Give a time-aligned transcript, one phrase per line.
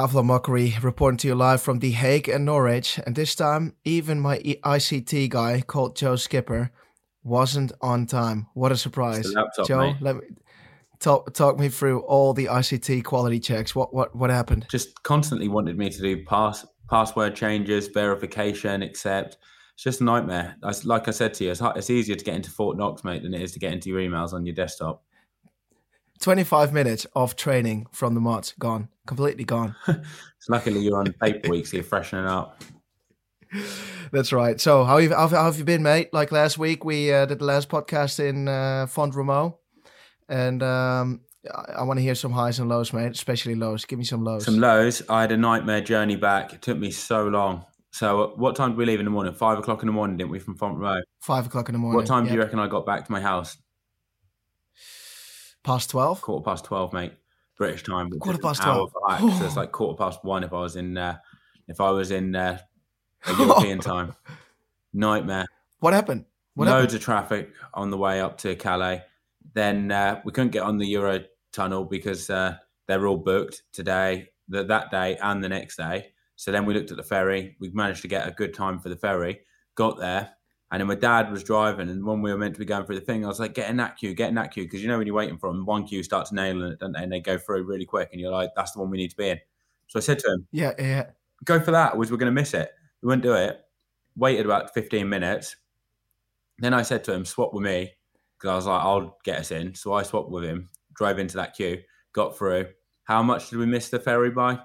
[0.00, 2.98] Avla Mockery reporting to you live from The Hague and Norwich.
[3.06, 6.70] And this time, even my ICT guy called Joe Skipper
[7.22, 8.46] wasn't on time.
[8.54, 9.30] What a surprise.
[9.32, 9.96] Laptop, Joe, mate.
[10.00, 10.22] let me
[10.98, 13.74] talk talk me through all the ICT quality checks.
[13.74, 14.66] What what what happened?
[14.70, 19.36] Just constantly wanted me to do pass password changes, verification, accept.
[19.74, 20.56] It's just a nightmare.
[20.62, 23.22] I, like I said to you, it's, it's easier to get into Fort Knox, mate,
[23.22, 25.02] than it is to get into your emails on your desktop.
[26.22, 28.88] 25 minutes of training from the mods gone.
[29.06, 29.74] Completely gone.
[30.48, 32.62] Luckily you're on paper week, so you're freshening up.
[34.12, 34.60] That's right.
[34.60, 36.12] So how have, how, have you been, mate?
[36.12, 39.56] Like last week, we uh, did the last podcast in uh, Font Romeu,
[40.28, 41.20] and um,
[41.52, 43.12] I, I want to hear some highs and lows, mate.
[43.12, 43.84] Especially lows.
[43.84, 44.44] Give me some lows.
[44.44, 45.02] Some lows.
[45.08, 46.54] I had a nightmare journey back.
[46.54, 47.66] It took me so long.
[47.90, 49.34] So uh, what time did we leave in the morning?
[49.34, 51.00] Five o'clock in the morning, didn't we, from Font Row?
[51.20, 51.96] Five o'clock in the morning.
[51.96, 53.58] What time do you reckon I got back to my house?
[55.64, 56.20] Past twelve.
[56.20, 57.12] Quarter past twelve, mate.
[57.56, 58.10] British time.
[58.18, 58.92] Quarter past 12.
[59.08, 61.18] back, so it's like quarter past one if I was in uh,
[61.68, 62.58] if I was in uh,
[63.38, 64.14] European time.
[64.92, 65.46] Nightmare.
[65.80, 66.24] What happened?
[66.54, 66.94] What Loads happened?
[66.94, 69.02] of traffic on the way up to Calais.
[69.54, 71.20] Then uh, we couldn't get on the Euro
[71.52, 76.12] tunnel because uh, they're all booked today, the, that day, and the next day.
[76.36, 77.56] So then we looked at the ferry.
[77.60, 79.40] We managed to get a good time for the ferry.
[79.74, 80.30] Got there,
[80.72, 81.88] and then my dad was driving.
[81.88, 83.70] And when we were meant to be going through the thing, I was like, "Get
[83.70, 85.64] in that queue, get in that queue," because you know when you're waiting for them,
[85.66, 87.02] one queue starts nailing it, don't they?
[87.02, 89.16] And they go through really quick, and you're like, "That's the one we need to
[89.16, 89.38] be in."
[89.92, 91.10] So I said to him, Yeah, yeah.
[91.44, 91.96] go for that.
[91.98, 92.70] Was we're going to miss it.
[93.02, 93.60] We wouldn't do it.
[94.16, 95.56] Waited about 15 minutes.
[96.58, 97.92] Then I said to him, swap with me
[98.38, 99.74] because I was like, I'll get us in.
[99.74, 101.82] So I swapped with him, drove into that queue,
[102.14, 102.68] got through.
[103.04, 104.60] How much did we miss the ferry by?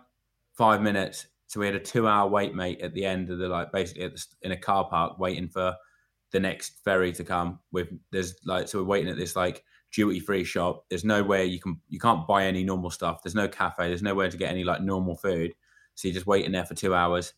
[0.54, 1.28] Five minutes.
[1.48, 4.16] So we had a two-hour wait, mate, at the end of the like, basically at
[4.16, 5.76] the, in a car park, waiting for
[6.32, 7.60] the next ferry to come.
[7.72, 10.86] With there's like, so we're waiting at this like duty-free shop.
[10.90, 13.24] There's nowhere you can you can't buy any normal stuff.
[13.24, 13.88] There's no cafe.
[13.88, 15.54] There's nowhere to get any like normal food.
[15.96, 17.34] So you're just waiting there for two hours.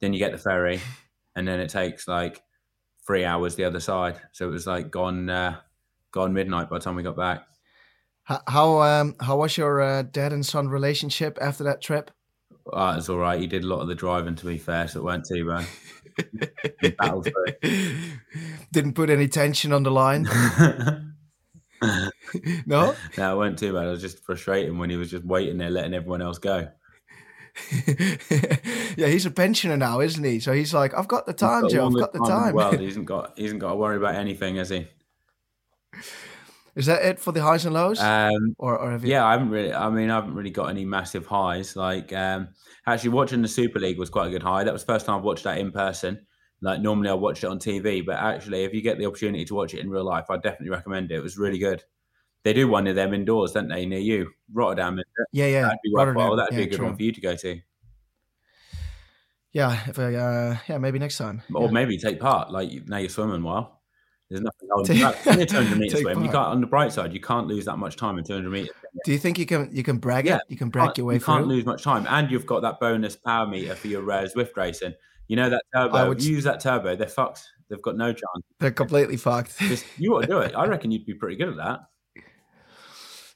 [0.00, 0.80] Then you get the ferry,
[1.36, 2.42] and then it takes like
[3.06, 4.20] three hours the other side.
[4.32, 5.56] So it was like gone, uh,
[6.12, 7.46] gone midnight by the time we got back.
[8.24, 12.10] How how, um, how was your uh, dad and son relationship after that trip?
[12.72, 13.40] Uh, it was all right.
[13.40, 15.66] He did a lot of the driving, to be fair, so it weren't too bad.
[16.80, 17.70] He battled through
[18.72, 20.28] Didn't put any tension on the line.
[22.64, 22.94] No.
[23.18, 23.86] no, it weren't too bad.
[23.86, 26.68] I was just frustrating when he was just waiting there, letting everyone else go.
[28.96, 30.40] yeah, he's a pensioner now, isn't he?
[30.40, 31.86] So he's like, I've got the time, Joe.
[31.86, 32.54] I've got the time.
[32.54, 34.86] Well, he hasn't got he hasn't got to worry about anything, has he?
[36.74, 38.00] Is that it for the highs and lows?
[38.00, 39.10] Um, or, or have you?
[39.10, 39.74] yeah, I haven't really.
[39.74, 41.76] I mean, I haven't really got any massive highs.
[41.76, 42.48] Like, um,
[42.86, 44.64] actually, watching the Super League was quite a good high.
[44.64, 46.26] That was the first time I've watched that in person.
[46.62, 49.54] Like, normally I watched it on TV, but actually, if you get the opportunity to
[49.54, 51.16] watch it in real life, I definitely recommend it.
[51.16, 51.84] It was really good.
[52.44, 54.98] They do one of them indoors, don't they, near you, Rotterdam?
[55.32, 55.62] Yeah, yeah.
[55.62, 55.92] That'd be.
[55.94, 56.36] Rotterdam.
[56.36, 56.86] That'd be a good true.
[56.86, 57.60] one for you to go to,
[59.52, 61.42] Yeah, if I, uh, yeah, maybe next time.
[61.54, 61.70] or Yeah.
[61.72, 62.50] maybe take part.
[62.50, 63.81] Like now you're swimming well.
[64.32, 65.14] There's nothing back.
[65.16, 66.18] It's only a 200 meter Take swim.
[66.24, 66.48] You can't.
[66.48, 68.70] On the bright side, you can't lose that much time in 200 meters.
[69.04, 70.42] Do you think you can you can brag Yeah, it?
[70.48, 71.34] You can brag your way through?
[71.34, 74.24] you can't lose much time, and you've got that bonus power meter for your rare
[74.26, 74.94] Zwift racing.
[75.28, 76.08] You know that I turbo.
[76.08, 77.48] would use that turbo, they're fucked.
[77.68, 78.44] They've got no chance.
[78.58, 79.58] They're completely fucked.
[79.58, 80.54] Just you ought to do it.
[80.54, 81.80] I reckon you'd be pretty good at that.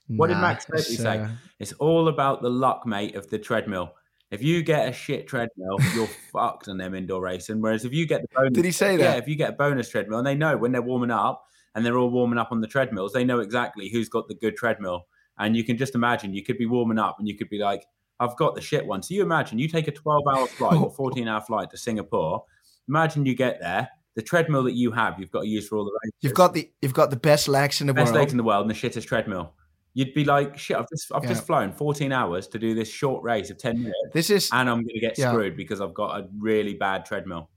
[0.08, 1.18] What did Max it's, say?
[1.18, 3.94] uh, It's all about the luck, mate, of the treadmill.
[4.30, 7.60] If you get a shit treadmill, you're fucked on them indoor racing.
[7.60, 9.02] Whereas if you get the bonus, Did he say that?
[9.02, 11.44] yeah, if you get a bonus treadmill, and they know when they're warming up
[11.74, 14.56] and they're all warming up on the treadmills, they know exactly who's got the good
[14.56, 15.06] treadmill.
[15.38, 17.84] And you can just imagine you could be warming up and you could be like,
[18.18, 19.02] I've got the shit one.
[19.02, 22.42] So you imagine you take a 12 hour flight or 14 hour flight to Singapore.
[22.88, 25.84] Imagine you get there, the treadmill that you have, you've got to use for all
[25.84, 26.14] the races.
[26.22, 28.14] You've got the you've got the best legs in the best world.
[28.14, 29.52] Best legs in the world and the shittest treadmill.
[29.98, 31.30] You'd be like, shit, I've just I've Yeah.
[31.30, 34.68] just flown 14 hours to do this short race of 10 minutes this is and
[34.68, 35.30] I'm gonna get Yeah.
[35.32, 37.48] screwed because I've got a really bad treadmill.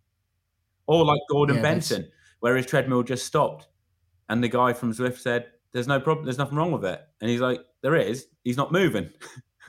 [0.87, 3.67] Or like Gordon Yeah, that's- Benson, where his treadmill just stopped.
[4.29, 7.01] And the guy from Zwift said, There's no problem, there's nothing wrong with it.
[7.19, 9.09] And he's like, There is, he's not moving.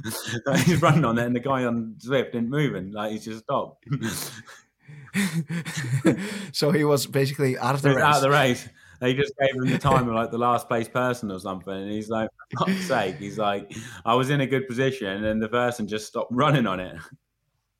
[0.64, 3.84] he's running on it, and the guy on Zwift isn't moving, like he's just stopped.
[6.52, 8.02] so he was basically out of the race.
[8.04, 8.68] out of the race.
[9.00, 11.72] They just gave him the time of like the last place person or something.
[11.72, 13.74] And he's like, for fuck's sake, he's like,
[14.04, 16.96] I was in a good position and then the person just stopped running on it.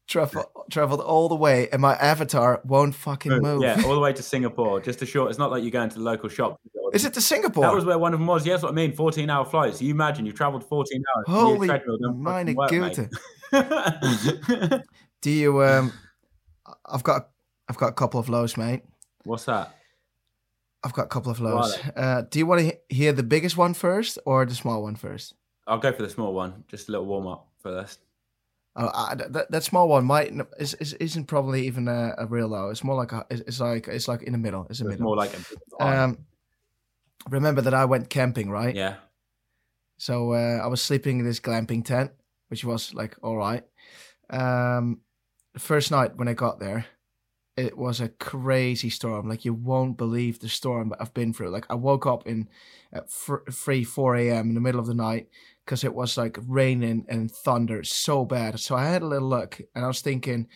[0.09, 3.63] Travel, traveled all the way, and my avatar won't fucking move.
[3.63, 4.81] Yeah, all the way to Singapore.
[4.81, 6.61] Just a short, it's not like you're going to the local shop.
[6.93, 7.63] Is it to Singapore?
[7.63, 8.45] That was where one of them was.
[8.45, 8.93] Yeah, that's what I mean.
[8.93, 9.81] 14 hour flights.
[9.81, 11.27] You imagine you've traveled 14 hours.
[11.29, 13.11] Holy treadmill don't fucking meine
[13.53, 14.83] Güte.
[15.21, 15.63] Do you?
[15.63, 15.93] Um,
[16.87, 17.29] I've got,
[17.69, 18.83] I've got a couple of lows, mate.
[19.23, 19.77] What's that?
[20.83, 21.79] I've got a couple of lows.
[21.95, 25.35] Uh, do you want to hear the biggest one first or the small one first?
[25.67, 26.65] I'll go for the small one.
[26.69, 28.01] Just a little warm up first.
[28.77, 32.49] Uh, I, that, that small one might is, is isn't probably even a, a real
[32.49, 32.71] low.
[32.71, 34.67] It's more like a, it's, like it's like in the middle.
[34.71, 35.05] It's a It's middle.
[35.07, 36.19] more like a Um,
[37.29, 38.75] remember that I went camping, right?
[38.75, 38.95] yeah.
[39.99, 42.13] So uh, I was sleeping in this glamping tent,
[42.49, 43.65] which was like all right.
[44.31, 45.01] Um,
[45.53, 46.87] the first night when I got there,
[47.67, 49.29] it was a crazy storm.
[49.29, 51.51] Like you won't believe the storm that I've been through.
[51.51, 52.49] Like I woke up in
[52.93, 54.49] at three, four a.m.
[54.49, 55.29] in the middle of the night
[55.65, 58.59] because it was like raining and thunder so bad.
[58.59, 60.49] So I had a little look, and I was thinking.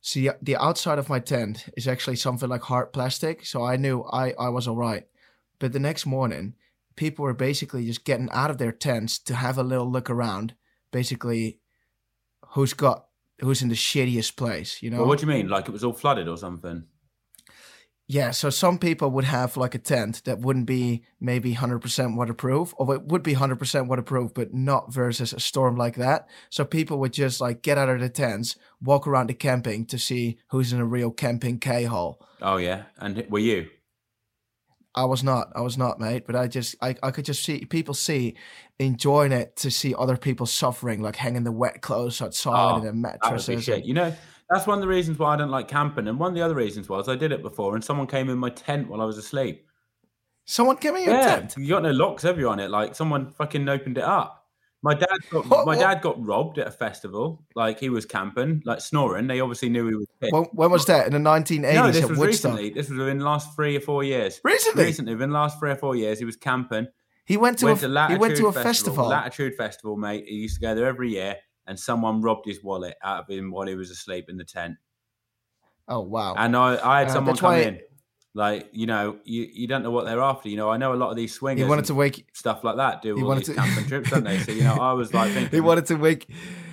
[0.00, 4.04] See, the outside of my tent is actually something like hard plastic, so I knew
[4.04, 5.04] I, I was all right.
[5.58, 6.54] But the next morning,
[6.94, 10.54] people were basically just getting out of their tents to have a little look around.
[10.92, 11.58] Basically,
[12.50, 13.07] who's got
[13.40, 14.98] who's in the shittiest place, you know?
[14.98, 15.48] Well, what do you mean?
[15.48, 16.84] Like it was all flooded or something?
[18.10, 22.72] yeah, so some people would have like a tent that wouldn't be maybe 100% waterproof,
[22.78, 26.26] or it would be 100% waterproof, but not versus a storm like that.
[26.48, 29.98] So people would just like get out of the tents, walk around the camping to
[29.98, 32.26] see who's in a real camping K hole.
[32.40, 32.84] Oh yeah.
[32.96, 33.68] And were you?
[34.94, 35.52] I was not.
[35.54, 36.24] I was not, mate.
[36.26, 38.36] But I just, I, I could just see people see
[38.78, 42.82] enjoying it to see other people suffering, like hanging the wet clothes outside Oh, and
[42.82, 43.68] the That would be mattresses.
[43.68, 44.14] and- You know,
[44.50, 46.08] that's one of the reasons why I don't like camping.
[46.08, 48.38] And one of the other reasons was I did it before and someone came in
[48.38, 49.66] my tent while I was asleep.
[50.46, 51.54] Someone came in your yeah, tent.
[51.58, 52.70] you got no locks have you on it?
[52.70, 54.37] Like someone fucking opened it up.
[54.82, 57.44] My dad got What- my what- dad got robbed at a festival.
[57.56, 59.26] Like he was camping, like snoring.
[59.26, 60.32] They obviously knew he was pissed.
[60.32, 61.06] When, when was that?
[61.08, 62.52] In the 1980s no, this was Woodstock.
[62.52, 62.70] recently.
[62.70, 64.40] This was within the last three or four years.
[64.44, 64.84] Recently?
[64.84, 66.86] Recently, within the last three or four years, he was camping.
[67.24, 68.64] He went to went a, to Latitude he went to a Festival.
[68.72, 69.06] festival.
[69.08, 70.24] Latitude Festival, mate.
[70.28, 71.36] He used to go there every year,
[71.66, 74.76] and someone robbed his wallet out of him while he was asleep in the tent.
[75.88, 76.34] oh wow!
[76.36, 77.80] And I, I had Uh, someone come in,
[78.38, 80.48] like you know, you, you don't know what they're after.
[80.48, 81.64] You know, I know a lot of these swingers.
[81.64, 82.24] he wanted to wake.
[82.32, 84.38] stuff like that do he all wanted these to- camping trips, don't they?
[84.38, 86.28] So you know, I was like thinking, He wanted to wake.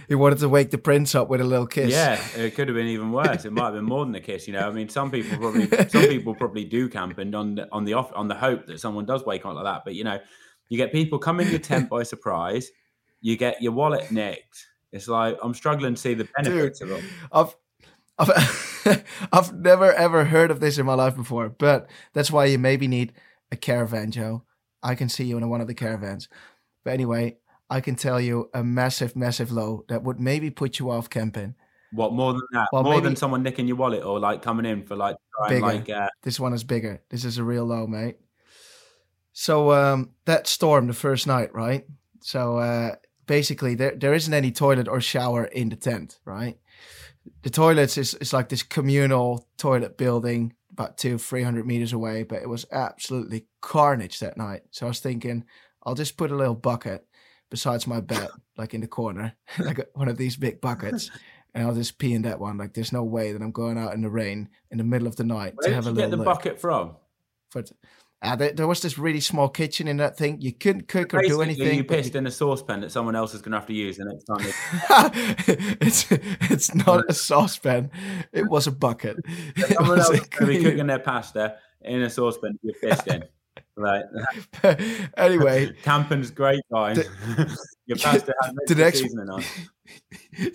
[0.08, 1.92] He wanted to wake the prince up with a little kiss.
[1.92, 3.44] yeah, it could have been even worse.
[3.44, 4.46] It might have been more than a kiss.
[4.48, 7.86] You know, I mean, some people probably, some people probably do camping on the, on
[7.86, 9.82] the off on the hope that someone does wake up like that.
[9.84, 10.20] But you know,
[10.70, 12.70] you get people coming in your tent by surprise.
[13.22, 14.68] You get your wallet nicked.
[14.92, 17.04] It's like I'm struggling to see the benefits of it.
[17.32, 17.56] I've,
[18.18, 22.58] I've, I've never ever heard of this in my life before, but that's why you
[22.58, 23.14] maybe need
[23.52, 24.44] a caravan, Joe.
[24.82, 26.30] I can see you in one of the caravans.
[26.84, 27.38] But anyway,
[27.70, 31.56] I can tell you a massive, massive low that would maybe put you off camping.
[31.92, 32.68] What more than that?
[32.72, 35.16] Well, more than someone nicking your wallet or like coming in for like
[35.50, 35.62] Bigger.
[35.62, 37.02] like uh, This one is bigger.
[37.10, 38.18] This is a real low, mate.
[39.34, 41.86] So um, that storm the first night, right?
[42.22, 42.96] So uh,
[43.26, 46.58] basically, there there isn't any toilet or shower in the tent, right?
[47.44, 52.24] The toilets is, is like this communal toilet building about two, three hundred meters away,
[52.24, 54.64] but it was absolutely carnage that night.
[54.72, 55.46] So I was thinking,
[55.84, 57.06] I'll just put a little bucket
[57.50, 61.12] besides my bed, like in the corner, like one of these big buckets.
[61.54, 62.58] And I'll just pee in that one.
[62.58, 65.16] Like, there's no way that I'm going out in the rain in the middle of
[65.16, 65.96] the night where to have a little.
[65.96, 66.98] Where did you get the look bucket from?
[67.56, 67.64] for
[68.22, 70.42] uh, there, there was this really small kitchen in that thing.
[70.42, 71.78] You couldn't cook or do Basically, anything.
[71.78, 73.98] you but pissed in a saucepan that someone else is going to have to use
[73.98, 75.46] the next time.
[75.82, 76.08] It's
[76.52, 77.92] it's not a saucepan.
[78.34, 79.18] It was a bucket.
[79.58, 82.74] It Someone else a is going to be cooking their pasta in a saucepan your
[82.76, 83.24] fist in.
[83.78, 84.04] Right.
[85.18, 86.98] anyway, Camping's great, guys.
[87.86, 89.44] your pasta has the the next- seasoning on.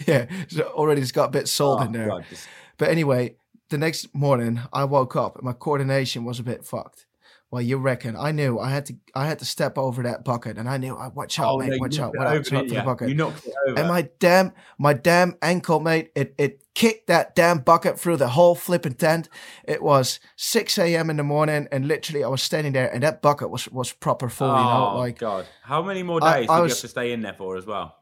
[0.06, 2.08] yeah, so already it's got a bit salt Oh, in there.
[2.08, 2.48] God, just-
[2.78, 3.36] But anyway,
[3.68, 7.06] the next morning I woke up and my coordination was a bit fucked.
[7.52, 8.14] Well, you reckon?
[8.16, 8.94] I knew I had to.
[9.12, 10.94] I had to step over that bucket, and I knew.
[10.94, 11.70] I watch out, Oh, mate.
[11.70, 12.16] no, watch out.
[12.16, 13.08] Watch out for didn't the bucket.
[13.08, 13.76] You knocked it over.
[13.80, 18.28] And my damn, my damn ankle, mate, it, it kicked that damn bucket through the
[18.28, 19.28] whole flipping tent.
[19.64, 21.10] It was 6 a.m.
[21.10, 24.28] in the morning, and literally I was standing there, and that bucket was, was proper
[24.28, 25.46] full, you know, oh, like God.
[25.64, 27.66] How many more days I did you was- have to stay in there for as
[27.66, 27.96] well?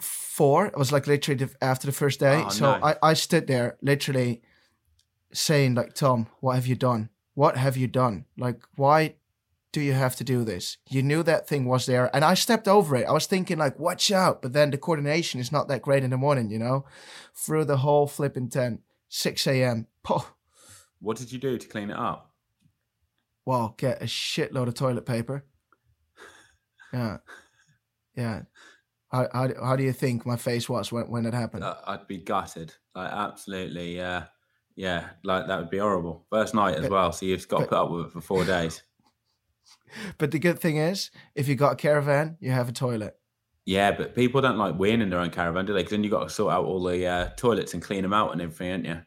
[0.00, 0.66] four.
[0.66, 2.42] It was like literally the, after the first day.
[2.46, 2.70] Oh, so.
[2.82, 4.40] I, I stood there literally
[5.32, 7.10] saying, like, Tom, what have you done?
[7.40, 8.26] What have you done?
[8.36, 9.14] Like, why
[9.72, 10.76] do you have to do this?
[10.90, 13.06] You knew that thing was there, and I stepped over it.
[13.06, 14.42] I was thinking, like, watch out.
[14.42, 16.84] But then the coordination is not that great in the morning, you know?
[17.34, 19.86] Through the whole flipping tent, 6 a.m.
[21.00, 22.30] What did you do to clean it up?
[23.46, 25.44] well, get a shitload of toilet paper.
[26.92, 27.18] Yeah.
[28.16, 28.42] Yeah.
[29.10, 31.64] How, how, do- how do you think my face was when, when it happened?
[31.64, 32.74] Uh, I'd be gutted.
[32.94, 33.98] Like, absolutely.
[33.98, 34.24] Uh,
[34.76, 36.24] yeah, like that would be horrible.
[36.30, 37.12] First night as But- well.
[37.12, 38.82] So you've got to put up with it for four days.
[40.18, 43.16] But the good thing is, if you've got a caravan, you have a toilet.
[43.66, 45.80] Yeah, but people don't like weighing in their own caravan, do they?
[45.80, 48.32] Because then you've got to sort out all the uh, toilets and clean them out
[48.32, 49.00] and everything, ain't you?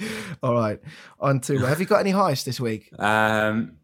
[0.42, 0.80] All right,
[1.20, 2.90] on to have you got any highs this week?
[2.98, 3.76] Um,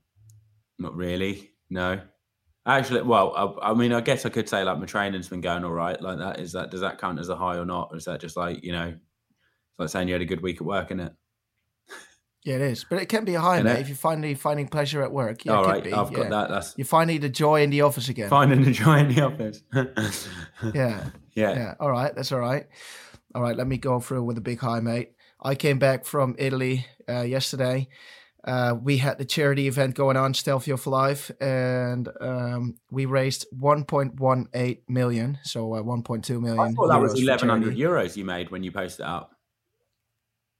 [0.78, 1.50] not really.
[1.70, 2.00] No.
[2.66, 5.64] Actually, well, I, I, mean, I guess I could say like my training's been going
[5.64, 6.00] all right.
[6.00, 8.20] Like that is that does that count as a high or not, or is that
[8.20, 11.00] just like you know, it's like saying you had a good week at work, isn't
[11.00, 11.12] it?
[12.44, 13.80] Yeah, it is, but it can be a high, mate.
[13.80, 16.16] If you're finally finding pleasure at work, yeah, all right, be, I've yeah.
[16.16, 16.48] got that.
[16.48, 18.30] That's you're finding the joy in the office again.
[18.30, 19.62] Finding the joy in the office.
[20.74, 21.74] yeah, yeah, yeah.
[21.80, 22.66] All right, that's all right.
[23.34, 25.12] All right, let me go through with a big high, mate.
[25.42, 27.88] I came back from Italy uh, yesterday.
[28.44, 33.46] Uh, we had the charity event going on, Stelvio for Life, and um, we raised
[33.54, 36.58] 1.18 million, so uh, 1.2 million.
[36.58, 39.34] I thought that was 1,100 euros you made when you posted it up.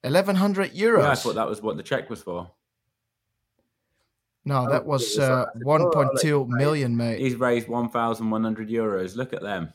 [0.03, 1.03] 1,100 euros.
[1.03, 2.51] Yeah, I thought that was what the check was for.
[4.45, 7.21] No, that was uh, 1.2 million, mate.
[7.21, 9.17] He's raised 1,100 euros.
[9.17, 9.73] Look at them.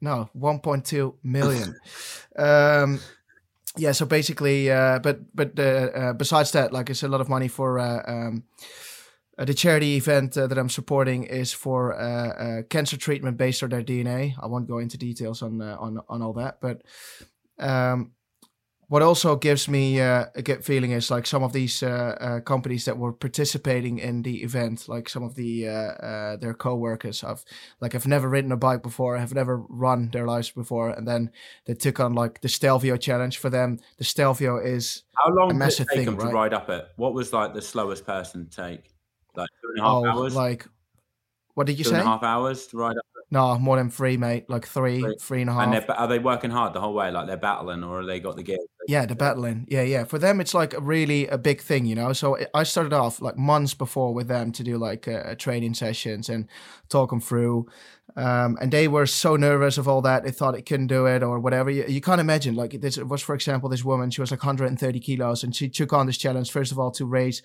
[0.00, 1.76] No, 1.2 million.
[2.36, 3.00] um,
[3.76, 7.28] yeah, so basically, uh, but but uh, uh, besides that, like it's a lot of
[7.28, 8.44] money for uh, um,
[9.38, 11.94] uh, the charity event uh, that I'm supporting is for
[12.68, 14.34] cancer treatment based on their DNA.
[14.40, 16.82] I won't go into details on on on all that, but
[17.58, 18.12] um,
[18.92, 22.40] what also gives me uh, a good feeling is like some of these uh, uh,
[22.40, 27.24] companies that were participating in the event, like some of the uh, their co-workers.
[27.24, 27.42] I've
[27.80, 31.30] like I've never ridden a bike before, have never run their lives before, and then
[31.64, 33.38] they took on like the Stelvio challenge.
[33.38, 36.28] For them, the Stelvio is how long did it take thing, them right?
[36.28, 36.86] to ride up it?
[36.96, 38.90] What was like the slowest person take?
[39.34, 40.34] Like two and a half oh, hours.
[40.34, 40.66] Like
[41.54, 41.96] what did you two say?
[41.96, 43.06] Two and a half hours to ride up.
[43.32, 44.50] No, more than three, mate.
[44.50, 45.74] Like three, three, three and a half.
[45.74, 47.10] And are they working hard the whole way?
[47.10, 48.58] Like they're battling, or they got the gear?
[48.86, 49.66] Yeah, they're battling.
[49.70, 50.04] Yeah, yeah.
[50.04, 52.12] For them, it's like a really a big thing, you know.
[52.12, 56.28] So I started off like months before with them to do like uh, training sessions
[56.28, 56.46] and
[56.90, 57.68] talk them through.
[58.16, 61.22] Um, and they were so nervous of all that they thought it couldn't do it
[61.22, 61.70] or whatever.
[61.70, 62.54] You, you can't imagine.
[62.54, 64.10] Like this was, for example, this woman.
[64.10, 67.06] She was like 130 kilos, and she took on this challenge first of all to
[67.06, 67.42] raise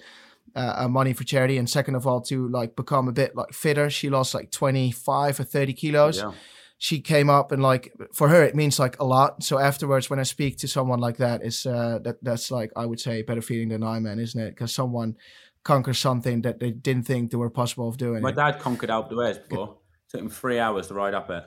[0.57, 3.53] uh, uh, money for charity, and second of all to like become a bit like
[3.53, 3.91] fitter.
[3.91, 6.17] She lost like 25 or 30 kilos.
[6.17, 6.31] Yeah.
[6.79, 9.43] She came up and like for her it means like a lot.
[9.43, 12.85] So afterwards when i speak to someone like that is uh that that's like i
[12.85, 14.49] would say better feeling than i man isn't it?
[14.51, 15.15] Because someone
[15.63, 18.21] conquers something that they didn't think they were possible of doing.
[18.21, 18.35] My it.
[18.35, 19.77] dad conquered Alpe d'Huez before.
[20.07, 21.43] It took him three hours to ride up it.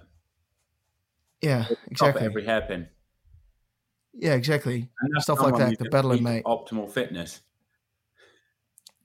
[1.43, 2.23] Yeah exactly.
[2.23, 2.89] every hairpin.
[4.15, 4.89] Yeah exactly.
[5.19, 6.45] Stuff like that the battling mate.
[6.45, 7.41] optimal fitness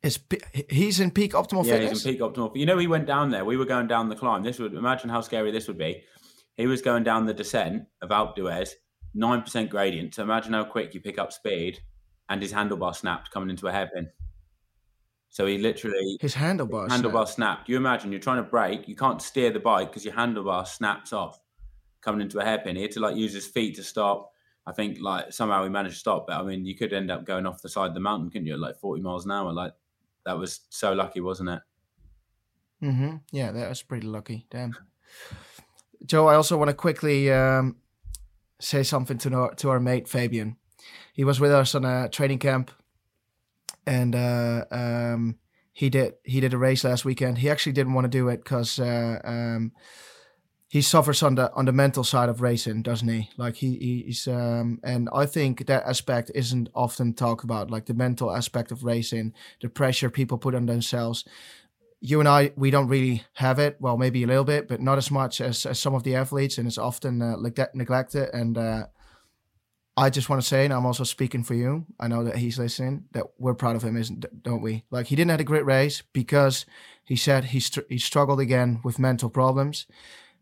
[0.05, 0.19] is
[0.69, 2.03] he's in peak optimal yeah, fitness?
[2.03, 2.55] he's in peak optimal.
[2.55, 3.43] You know, he went down there.
[3.43, 4.43] We were going down the climb.
[4.43, 6.03] This would imagine how scary this would be.
[6.55, 8.69] He was going down the descent of Alpe d'Huez,
[9.13, 10.15] nine percent gradient.
[10.15, 11.79] So imagine how quick you pick up speed,
[12.29, 14.09] and his handlebar snapped coming into a hairpin.
[15.29, 17.29] So he literally his handlebar handlebar snapped.
[17.29, 17.69] snapped.
[17.69, 21.11] You imagine you're trying to brake, you can't steer the bike because your handlebar snaps
[21.11, 21.41] off
[22.01, 22.75] coming into a hairpin.
[22.75, 24.31] He had to like use his feet to stop.
[24.67, 27.25] I think like somehow he managed to stop, but I mean you could end up
[27.25, 28.55] going off the side of the mountain, couldn't you?
[28.55, 29.51] Like 40 miles an hour.
[29.51, 29.73] Like
[30.25, 31.61] that was so lucky, wasn't it?
[32.83, 33.15] Mm-hmm.
[33.31, 34.45] Yeah, that was pretty lucky.
[34.49, 34.75] Damn.
[36.05, 37.77] Joe, I also want to quickly um,
[38.59, 40.57] say something to our, to our mate Fabian.
[41.13, 42.71] He was with us on a training camp,
[43.87, 45.37] and uh, um,
[45.71, 47.37] he did he did a race last weekend.
[47.37, 49.71] He actually didn't want to do it because uh, um,
[50.67, 53.29] he suffers on the on the mental side of racing, doesn't he?
[53.37, 57.93] Like he he's um, and I think that aspect isn't often talked about, like the
[57.93, 61.23] mental aspect of racing, the pressure people put on themselves.
[62.01, 63.77] You and I, we don't really have it.
[63.79, 66.57] Well, maybe a little bit, but not as much as, as some of the athletes,
[66.57, 68.29] and it's often uh, like that neglected.
[68.33, 68.87] And uh,
[69.97, 71.85] I just want to say, and I'm also speaking for you.
[71.99, 73.05] I know that he's listening.
[73.13, 74.83] That we're proud of him, isn't don't we?
[74.89, 76.65] Like he didn't have a great race because
[77.03, 79.85] he said he str- he struggled again with mental problems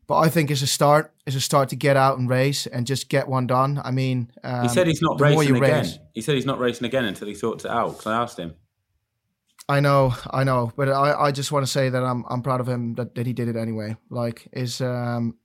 [0.08, 1.14] but I think it's a start.
[1.26, 3.82] It's a start to get out and race and just get one done.
[3.84, 5.84] I mean, um, he said he's not racing again.
[5.84, 7.92] Race, he said he's not racing again until he sorts it out.
[7.92, 8.56] Because I asked him.
[9.70, 12.60] I know, I know, but I, I just want to say that I'm I'm proud
[12.60, 13.96] of him that, that he did it anyway.
[14.10, 15.38] Like, is um,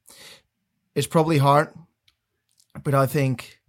[0.94, 1.72] it's probably hard,
[2.82, 3.60] but I think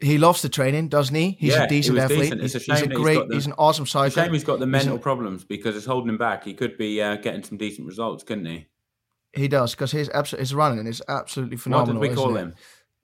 [0.00, 1.36] he loves the training, doesn't he?
[1.38, 2.20] He's yeah, a decent he athlete.
[2.20, 2.40] Decent.
[2.42, 4.16] It's he's, a he's a great, he's, the, he's an awesome cyclist.
[4.16, 6.44] Shame he's got the mental a, problems because it's holding him back.
[6.44, 8.66] He could be uh, getting some decent results, couldn't he?
[9.32, 12.00] He does because his abso- his running is absolutely phenomenal.
[12.00, 12.54] What did we call him?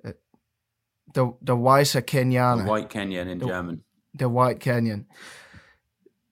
[0.03, 0.21] It?
[1.13, 2.65] The the Weißer Kenyan.
[2.65, 3.85] The white Kenyan in the, German.
[4.15, 5.05] The white Kenyan.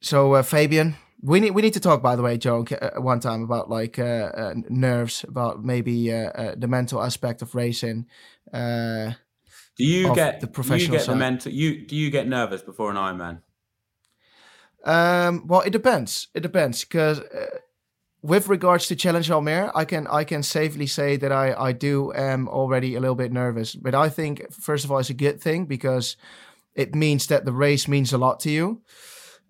[0.01, 3.21] So uh, Fabian, we need we need to talk by the way, Joe, uh, one
[3.21, 8.07] time about like uh, uh, nerves, about maybe uh, uh, the mental aspect of racing.
[8.53, 9.15] do
[9.77, 10.87] you get the professional?
[10.87, 11.13] You get side.
[11.13, 11.53] the mental.
[11.53, 13.41] You do you get nervous before an Ironman?
[14.85, 16.29] Um, well, it depends.
[16.35, 17.21] It depends because
[18.23, 22.13] with regards to Challenge Almere, I can I can safely say that I I do
[22.15, 23.75] am already a little bit nervous.
[23.75, 26.17] But I think first of all it's a good thing because
[26.75, 28.81] it means that the race means a lot to you.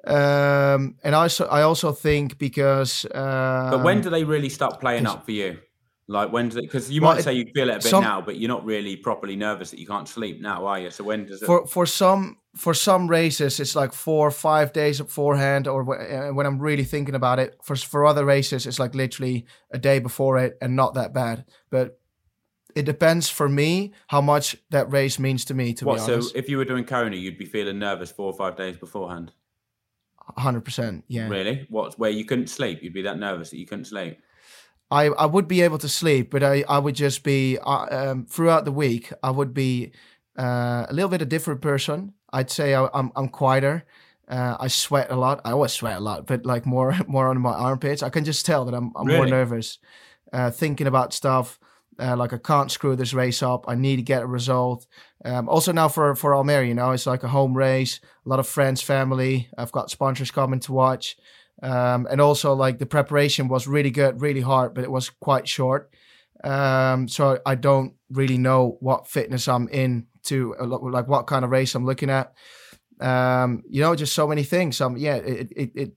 [0.05, 4.81] Um, and I also I also think because uh, But when do they really start
[4.81, 5.59] playing up for you?
[6.09, 6.63] Like when does it?
[6.63, 8.49] Because you Well, might it- say you feel it a bit some- now, but you're
[8.49, 10.91] not really properly nervous that you can't sleep now, are you?
[10.91, 11.47] So when does it?
[11.47, 16.33] for for some for some races it's like four or five days beforehand or uh,
[16.33, 19.99] when i'm really thinking about it for for other races it's like literally a day
[19.99, 21.99] before it and not that bad but
[22.75, 25.95] it depends for me how much that race means to me to what?
[25.97, 28.77] be So if you were doing Kona, you'd be feeling nervous four or five days
[28.77, 29.33] beforehand.
[30.39, 31.67] 100% yeah Really?
[31.69, 31.99] What?
[31.99, 32.83] Where you couldn't sleep?
[32.83, 34.19] You'd be that nervous that you couldn't sleep.
[34.91, 38.27] I, I would be able to sleep, but I, I would just be uh, um,
[38.27, 39.11] throughout the week.
[39.23, 39.93] I would be
[40.39, 42.15] uh, a little bit a different person.
[42.33, 43.85] I'd say I, I'm I'm quieter.
[44.29, 45.41] Uh, I sweat a lot.
[45.45, 48.03] I always sweat a lot, but like more more on my armpits.
[48.03, 49.79] I can just tell that I'm, I'm more nervous,
[50.33, 51.59] uh, thinking about stuff.
[51.99, 53.67] Uh, like I can't screw this race up.
[53.69, 54.87] I need to get a result.
[55.25, 58.01] Um, also now for for Almere, you know, it's like a home race.
[58.25, 59.51] A lot of friends, family.
[59.59, 61.17] I've got sponsors coming to watch.
[61.63, 65.47] Um, and also like the preparation was really good, really hard, but it was quite
[65.47, 65.93] short.
[66.43, 71.51] Um, so I don't really know what fitness I'm in to, like what kind of
[71.51, 72.33] race I'm looking at.
[73.01, 74.81] Um, you know, just so many things.
[74.81, 75.93] Um, yeah, it, it, it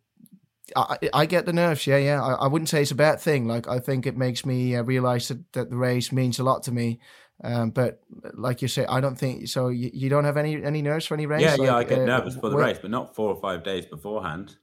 [0.76, 1.86] I, I get the nerves.
[1.86, 2.24] Yeah, yeah.
[2.24, 3.48] I, I wouldn't say it's a bad thing.
[3.48, 6.64] Like I think it makes me uh, realize that, that the race means a lot
[6.64, 7.00] to me.
[7.44, 8.00] Um, but
[8.34, 9.68] like you say, I don't think so.
[9.68, 11.42] You, you don't have any any nerves for any race?
[11.42, 11.76] Yeah, yeah.
[11.76, 14.56] I get uh, nervous for the where- race, but not four or five days beforehand.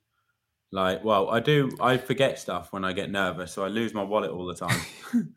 [0.75, 1.71] Like, well, I do.
[1.81, 4.81] I forget stuff when I get nervous, so I lose my wallet all the time.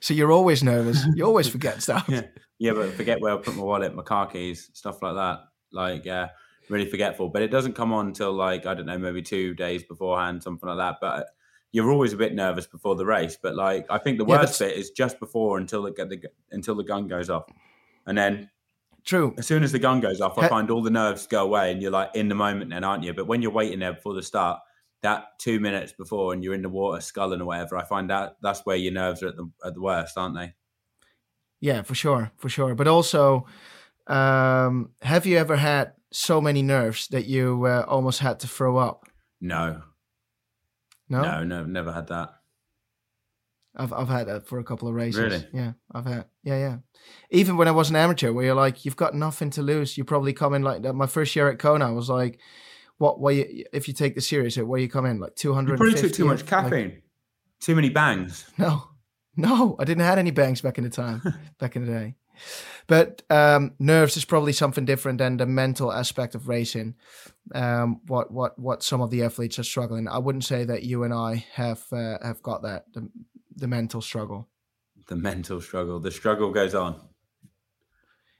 [0.00, 1.04] So you're always nervous.
[1.14, 2.04] You always forget stuff.
[2.08, 2.22] yeah,
[2.60, 5.40] yeah, but forget where I put my wallet, my car keys, stuff like that.
[5.72, 6.28] Like, uh,
[6.68, 7.30] really forgetful.
[7.30, 10.68] But it doesn't come on until like I don't know, maybe two days beforehand, something
[10.68, 10.96] like that.
[11.00, 11.28] But
[11.72, 13.36] you're always a bit nervous before the race.
[13.42, 16.76] But like, I think the Yeah, worst bit is just before until the, the until
[16.76, 17.44] the gun goes off,
[18.06, 18.50] and then
[19.04, 19.36] True.
[19.38, 21.82] as soon as the gun goes off, I find all the nerves go away, and
[21.82, 23.14] you're like in the moment, then aren't you?
[23.14, 24.60] But when you're waiting there before the start,
[25.02, 28.36] that two minutes before, and you're in the water sculling or whatever, I find that
[28.42, 30.54] that's where your nerves are at the at the worst, aren't they?
[31.60, 32.74] Yeah, for sure, for sure.
[32.74, 33.46] But also,
[34.06, 38.78] um, have you ever had so many nerves that you uh, almost had to throw
[38.78, 39.06] up?
[39.40, 39.82] No,
[41.08, 42.30] No, no, no, never had that.
[43.76, 45.20] I've I've had that for a couple of races.
[45.20, 45.46] Really?
[45.52, 46.24] Yeah, I've had.
[46.42, 46.76] Yeah, yeah.
[47.30, 49.96] Even when I was an amateur, where you're like, you've got nothing to lose.
[49.96, 50.94] You probably come in like that.
[50.94, 52.40] My first year at Kona, I was like,
[52.98, 53.20] what?
[53.20, 53.36] What?
[53.36, 55.74] You, if you take this serious, where you come in like two hundred.
[55.74, 57.00] You probably took too much caffeine,
[57.60, 58.50] too many bangs.
[58.58, 58.89] No,
[59.40, 61.22] no, I didn't have any bangs back in the time,
[61.58, 62.14] back in the day.
[62.86, 66.94] But um, nerves is probably something different than the mental aspect of racing.
[67.54, 70.08] Um, what what what some of the athletes are struggling.
[70.08, 73.08] I wouldn't say that you and I have uh, have got that the,
[73.54, 74.48] the mental struggle.
[75.08, 77.00] The mental struggle, the struggle goes on.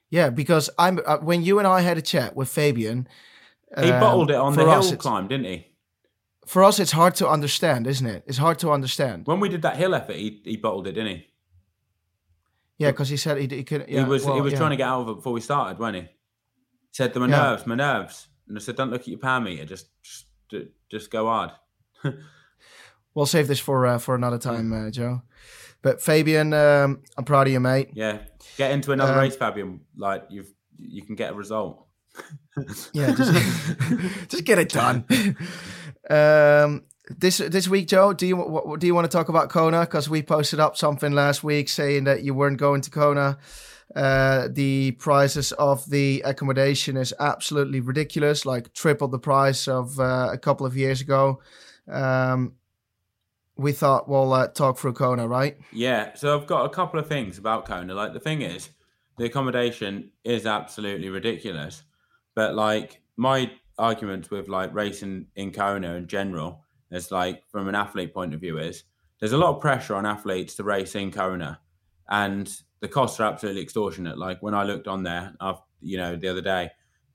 [0.08, 3.06] Yeah, because I'm uh, when you and I had a chat with Fabian.
[3.78, 5.69] He um, bottled it on the us, hill it's- climb, didn't he?
[6.50, 8.24] For us, it's hard to understand, isn't it?
[8.26, 9.28] It's hard to understand.
[9.28, 11.26] When we did that hill effort, he, he bottled it, didn't he?
[12.76, 13.84] Yeah, because he said he, he could.
[13.88, 14.58] Yeah, he was well, he was yeah.
[14.58, 16.02] trying to get out of it before we started, wasn't he?
[16.02, 16.08] He
[16.90, 17.36] said to my Yeah.
[17.36, 20.26] nerves, my nerves, and I said, "Don't look at your power meter, just just,
[20.90, 21.52] just go hard."
[23.14, 25.22] We'll save this for uh, for another time, uh, Joe.
[25.82, 27.90] But Fabian, um, I'm proud of you, mate.
[27.92, 28.18] Yeah,
[28.56, 29.82] get into another Um, race, Fabian.
[29.96, 31.86] Like you've you can get a result.
[32.92, 33.32] Yeah, just,
[34.28, 35.04] just get it done.
[36.08, 39.80] Um, this this week, Joe, do you what, do you want to talk about Kona?
[39.80, 43.38] Because we posted up something last week saying that you weren't going to Kona.
[43.94, 50.28] Uh, the prices of the accommodation is absolutely ridiculous, like triple the price of uh,
[50.32, 51.40] a couple of years ago.
[51.88, 52.54] Um,
[53.56, 55.58] we thought we'll uh, talk through Kona, right?
[55.72, 57.92] Yeah, so I've got a couple of things about Kona.
[57.94, 58.70] Like the thing is,
[59.18, 61.82] the accommodation is absolutely ridiculous.
[62.34, 63.50] But like my
[63.80, 68.40] argument with like racing in Kona in general is like from an athlete point of
[68.40, 68.84] view is
[69.18, 71.60] there's a lot of pressure on athletes to race in Kona
[72.08, 74.18] and the costs are absolutely extortionate.
[74.18, 76.70] Like when I looked on there, after, you know, the other day,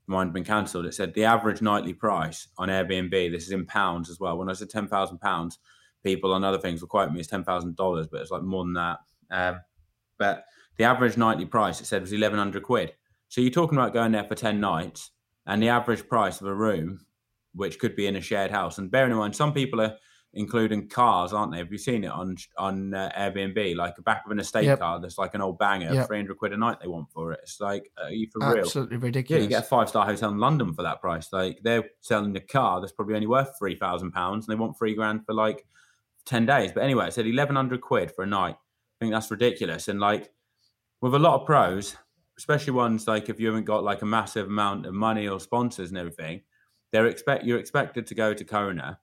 [0.06, 0.86] mine had been cancelled.
[0.86, 4.38] It said the average nightly price on Airbnb, this is in pounds as well.
[4.38, 5.58] When I said ten thousand pounds,
[6.04, 8.64] people on other things will quote me as ten thousand dollars, but it's like more
[8.64, 8.98] than that.
[9.30, 9.60] Um,
[10.18, 10.44] but
[10.76, 12.92] the average nightly price it said was eleven hundred quid.
[13.28, 15.10] So you're talking about going there for ten nights,
[15.46, 17.00] and the average price of a room,
[17.54, 18.78] which could be in a shared house.
[18.78, 19.96] And bearing in mind, some people are
[20.34, 21.58] including cars, aren't they?
[21.58, 23.74] Have you seen it on on uh, Airbnb?
[23.76, 24.78] Like a back of an estate Yep.
[24.80, 26.06] car that's like an old banger, Yep.
[26.06, 27.40] three hundred quid a night they want for it.
[27.42, 28.64] It's like, are you for real?
[28.64, 29.42] Absolutely Yeah, ridiculous.
[29.44, 31.32] you get a five star hotel in London for that price.
[31.32, 34.76] Like they're selling a car that's probably only worth three thousand pounds, and they want
[34.76, 35.64] three grand for like
[36.26, 36.72] ten days.
[36.72, 38.56] But anyway, it said eleven hundred quid for a night.
[38.56, 39.88] I think that's ridiculous.
[39.88, 40.30] And like
[41.00, 41.96] with a lot of pros,
[42.38, 45.88] especially ones like if you haven't got like a massive amount of money or sponsors
[45.90, 46.42] and everything,
[46.92, 48.98] they're expect you're expected to go to Kona,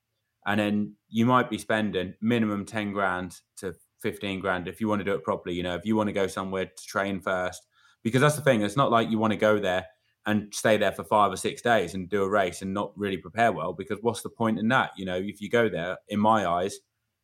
[0.45, 4.99] and then you might be spending minimum ten grand to fifteen grand if you want
[4.99, 5.55] to do it properly.
[5.55, 7.65] You know, if you want to go somewhere to train first,
[8.03, 8.61] because that's the thing.
[8.61, 9.85] It's not like you want to go there
[10.25, 13.17] and stay there for five or six days and do a race and not really
[13.17, 13.73] prepare well.
[13.73, 14.91] Because what's the point in that?
[14.95, 16.77] You know, if you go there, in my eyes,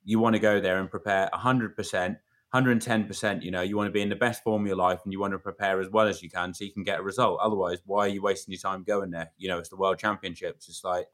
[0.03, 2.17] you want to go there and prepare hundred percent
[2.53, 5.13] 110%, you know, you want to be in the best form of your life and
[5.13, 7.39] you want to prepare as well as you can so you can get a result.
[7.41, 9.31] Otherwise, why are you wasting your time going there?
[9.37, 10.67] You know, it's the world championships.
[10.67, 11.05] It's like,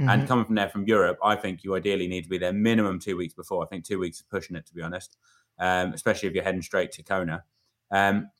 [0.00, 0.08] mm-hmm.
[0.08, 2.98] and coming from there from Europe, I think you ideally need to be there minimum
[2.98, 3.62] two weeks before.
[3.62, 5.16] I think two weeks is pushing it, to be honest,
[5.60, 7.44] um, especially if you're heading straight to Kona.
[7.92, 8.30] Um,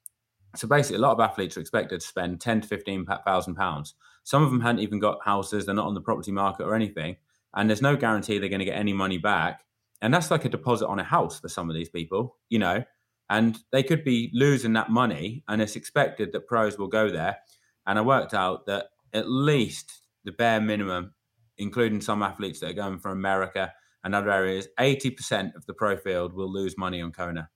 [0.56, 3.94] so basically, a lot of athletes are expected to spend 10 to 15,000 pounds.
[4.24, 7.16] Some of them hadn't even got houses, they're not on the property market or anything.
[7.54, 9.62] And there's no guarantee they're going to get any money back
[10.02, 12.84] and that's like a deposit on a house for some of these people, you know,
[13.28, 15.44] and they could be losing that money.
[15.48, 17.38] And it's expected that pros will go there.
[17.86, 19.92] And I worked out that at least
[20.24, 21.14] the bare minimum,
[21.58, 25.96] including some athletes that are going from America and other areas, 80% of the pro
[25.96, 27.50] field will lose money on Kona.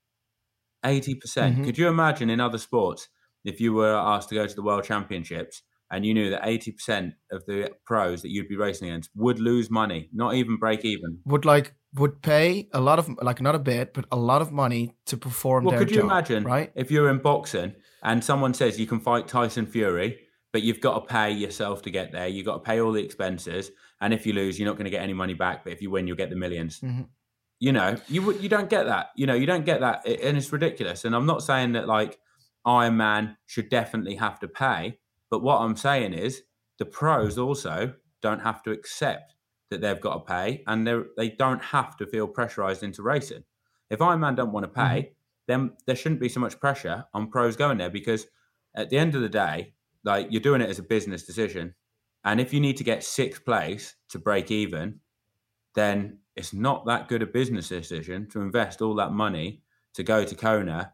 [0.83, 1.19] 80%.
[1.19, 3.09] percent mm hmm Could you imagine in other sports
[3.43, 7.13] if you were asked to go to the world championships and you knew that 80%
[7.31, 11.19] of the pros that you'd be racing against would lose money, not even break even?
[11.25, 14.51] Would like would pay a lot of like not a bit, but a lot of
[14.51, 15.65] money to perform.
[15.65, 16.71] Well, could you job, imagine right?
[16.75, 20.19] if you're in boxing and someone says you can fight Tyson Fury,
[20.51, 22.27] but you've got to pay yourself to get there.
[22.27, 24.91] You've got to pay all the expenses, and if you lose, you're not going to
[24.91, 25.63] get any money back.
[25.63, 27.01] But if you win, you'll get the 1000000s mm-hmm.
[27.59, 29.11] You know, you you don't get that.
[29.15, 31.05] You know, you don't get that, and it's ridiculous.
[31.05, 32.19] And I'm not saying that like
[32.67, 36.41] Ironman should definitely have to pay, but what I'm saying is
[36.79, 39.34] the pros also don't have to accept
[39.69, 43.43] that they've got to pay, and they they don't have to feel pressurized into racing.
[43.89, 45.13] If Ironman don't want to pay, mm-hmm.
[45.47, 48.27] then there shouldn't be so much pressure on pros going there because
[48.75, 49.73] at the end of the day,
[50.03, 51.75] like you're doing it as a business decision,
[52.23, 54.99] and if you need to get sixth place to break even,
[55.75, 59.61] then it's not that good a business decision to invest all that money
[59.93, 60.93] to go to Kona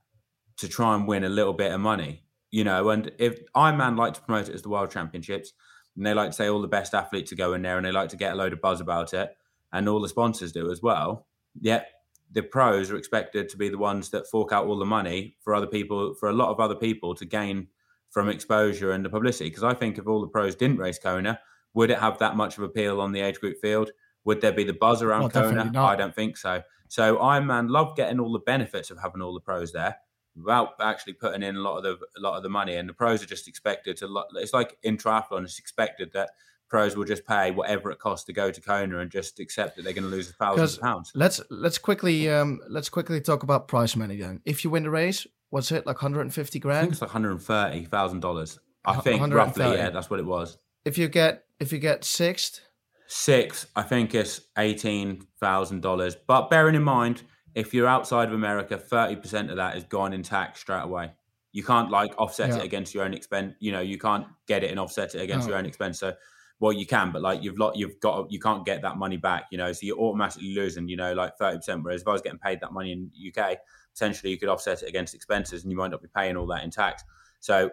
[0.58, 2.24] to try and win a little bit of money.
[2.52, 5.54] You know, and if Ironman like to promote it as the World Championships,
[5.96, 8.10] and they like to say all the best athletes are going there and they like
[8.10, 9.36] to get a load of buzz about it
[9.74, 11.28] and all the sponsors do as well.
[11.60, 11.88] Yet
[12.32, 15.54] the pros are expected to be the ones that fork out all the money for
[15.54, 17.68] other people for a lot of other people to gain
[18.10, 19.50] from exposure and the publicity.
[19.50, 21.40] Because i think if all the pros didn't race kona
[21.74, 23.92] would it have that much of appeal on the age group field?
[24.26, 25.72] Would there be the buzz around well, kona?
[25.84, 26.62] I don't think so.
[26.90, 29.98] So ironman love getting all the benefits of having all the pros there
[30.36, 32.76] without actually putting in a lot of the a lot of the money.
[32.76, 34.24] And the pros are just expected to.
[34.36, 36.32] It's like in triathlon, it's expected that
[36.70, 39.84] pros will just pay whatever it costs to go to Kona and just accept that
[39.84, 41.12] they're going to lose thousands of pounds.
[41.14, 44.42] Let's let's quickly um let's quickly talk about prize money then.
[44.46, 46.78] If you win the race, what's it like 150 grand?
[46.78, 48.58] I think it's like 130 thousand dollars.
[48.86, 50.58] I think roughly, yeah, that's what it was.
[50.86, 52.62] If you get if you get sixth,
[53.08, 56.16] six, I think it's eighteen thousand dollars.
[56.16, 57.22] But bearing in mind
[57.56, 61.12] if you're outside of America, 30% of that is gone in tax straight away.
[61.52, 62.58] You can't like offset yeah.
[62.58, 63.56] it against your own expense.
[63.60, 66.00] You know, you can't get it and offset it against your own expense.
[66.00, 66.14] So,
[66.62, 69.48] well, you can, but like you've lot, you've got, you can't get that money back.
[69.52, 70.88] You know, so you're automatically losing.
[70.88, 71.84] You know, like 30%.
[71.84, 73.58] Whereas if I was getting paid that money in UK,
[73.94, 76.64] potentially you could offset it against expenses, and you might not be paying all that
[76.64, 77.04] in tax.
[77.42, 77.72] So,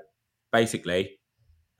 [0.50, 1.18] basically,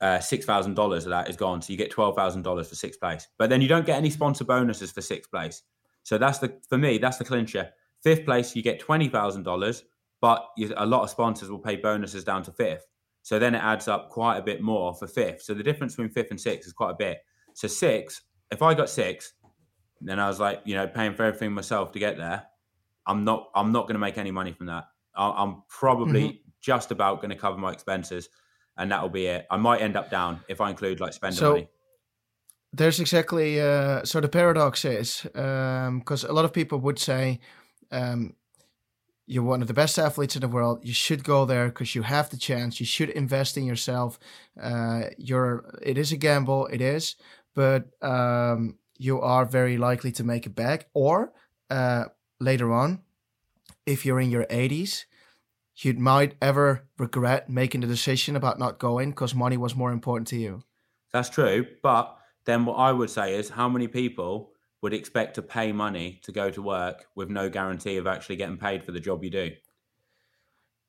[0.01, 1.61] uh, six thousand dollars of that is gone.
[1.61, 4.09] So you get twelve thousand dollars for sixth place, but then you don't get any
[4.09, 5.63] sponsor bonuses for sixth place.
[6.03, 7.71] So that's the for me that's the clincher.
[8.03, 9.81] Fifth place, you get $20,000,
[10.21, 12.85] but you, a lot of sponsors will pay bonuses down to fifth.
[13.21, 15.43] So then it adds up quite a bit more for fifth.
[15.43, 17.19] So the difference between fifth and sixth is quite a bit.
[17.53, 19.33] So six, if I got six,
[20.01, 22.43] then I was like, you know, paying for everything myself to get there.
[23.05, 24.85] I'm not, I'm not going to make any money from that.
[25.15, 26.49] I'm probably mm-hmm.
[26.61, 28.29] just about going to cover my expenses,
[28.77, 29.45] and that'll be it.
[29.51, 31.69] I might end up down if I include like spending so, money.
[32.71, 37.39] There's exactly uh, so the paradox is because um, a lot of people would say,
[37.91, 38.35] um,
[39.25, 40.79] you're one of the best athletes in the world.
[40.83, 42.79] You should go there because you have the chance.
[42.79, 44.17] You should invest in yourself.
[44.59, 45.79] Uh, you're.
[45.83, 46.65] It is a gamble.
[46.67, 47.15] It is,
[47.53, 50.87] but um, you are very likely to make it back.
[50.93, 51.31] Or
[51.69, 52.05] uh,
[52.39, 53.01] later on,
[53.85, 55.05] if you're in your 80s,
[55.77, 60.27] you might ever regret making the decision about not going because money was more important
[60.29, 60.63] to you.
[61.11, 65.41] That's true, but then what I would say is how many people would expect to
[65.41, 68.99] pay money to go to work with no guarantee of actually getting paid for the
[68.99, 69.51] job you do.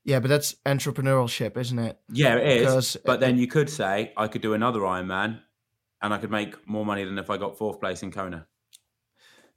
[0.05, 1.99] Yeah, but that's entrepreneurship, isn't it?
[2.11, 2.67] Yeah, it is.
[2.67, 5.41] Because but then you could say I could do another Ironman
[6.01, 8.47] and I could make more money than if I got fourth place in Kona.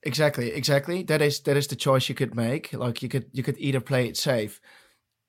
[0.01, 1.03] Exactly, exactly.
[1.03, 2.73] That is that is the choice you could make.
[2.73, 4.59] Like you could you could either play it safe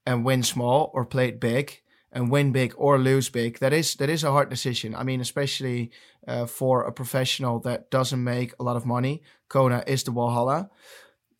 [0.04, 1.80] and win small or play it big
[2.14, 4.94] and win big or lose big, that is that is a hard decision.
[4.94, 5.90] I mean, especially
[6.28, 9.22] uh, for a professional that doesn't make a lot of money.
[9.48, 10.70] Kona is the Valhalla.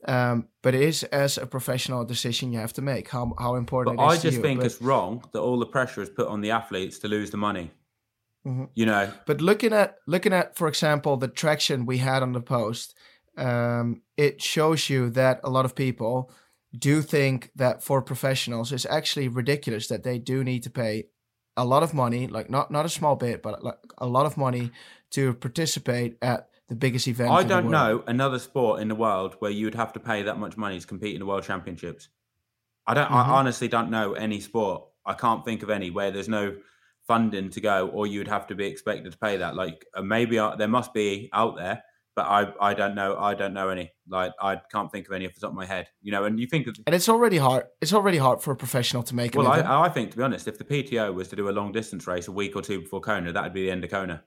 [0.07, 3.97] Um, but it is as a professional decision you have to make how how important
[3.97, 6.51] but I just think But- it's wrong that all the pressure is put on the
[6.51, 7.71] athletes to lose the money.
[8.47, 8.69] Mhm.
[8.75, 12.43] You know, But looking at looking at, for example, the traction we had on the
[12.43, 12.95] post,
[13.39, 16.31] um, it shows you that a lot of people
[16.77, 21.05] do think that for professionals, it's actually ridiculous that they do need to pay
[21.57, 24.37] a lot of money, like not not a small bit, but like a lot of
[24.37, 24.71] money
[25.11, 27.31] to participate at the biggest event.
[27.31, 30.01] I in the don't know another sport in the world where you would have to
[30.01, 32.09] pay that much money to compete in the world championships.
[32.87, 33.09] I don't.
[33.09, 33.15] Mhm.
[33.15, 34.85] I honestly don't know any sport.
[35.07, 36.57] I can't think of any where there's no
[37.07, 39.55] funding to go, or you'd have to be expected to pay that.
[39.55, 41.83] Like uh, maybe uh, there must be out there,
[42.17, 43.17] but I I don't know.
[43.17, 43.93] I don't know any.
[44.09, 45.89] Like I can't think of any off the top of my head.
[46.03, 47.65] You know, and you think of And it's already hard.
[47.81, 49.47] It's already hard for a professional to make well.
[49.49, 52.07] I, I think to be honest, if the PTO was to do a long distance
[52.07, 54.23] race a week or two before Kona, that would be the end of Kona.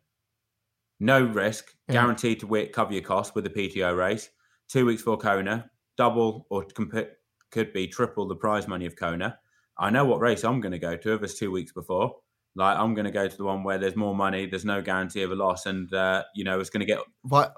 [1.00, 1.94] No risk, Yeah.
[2.02, 4.30] guaranteed to cover your costs with the PTO race.
[4.68, 7.10] Two weeks before Kona, double or comp-
[7.52, 9.38] could be triple the prize money of Kona.
[9.78, 12.16] I know what race I'm going to go to if it's two weeks before.
[12.56, 15.22] Like I'm going to go to the one where there's more money, there's no guarantee
[15.22, 17.50] of a loss, and uh, you know it's going to get why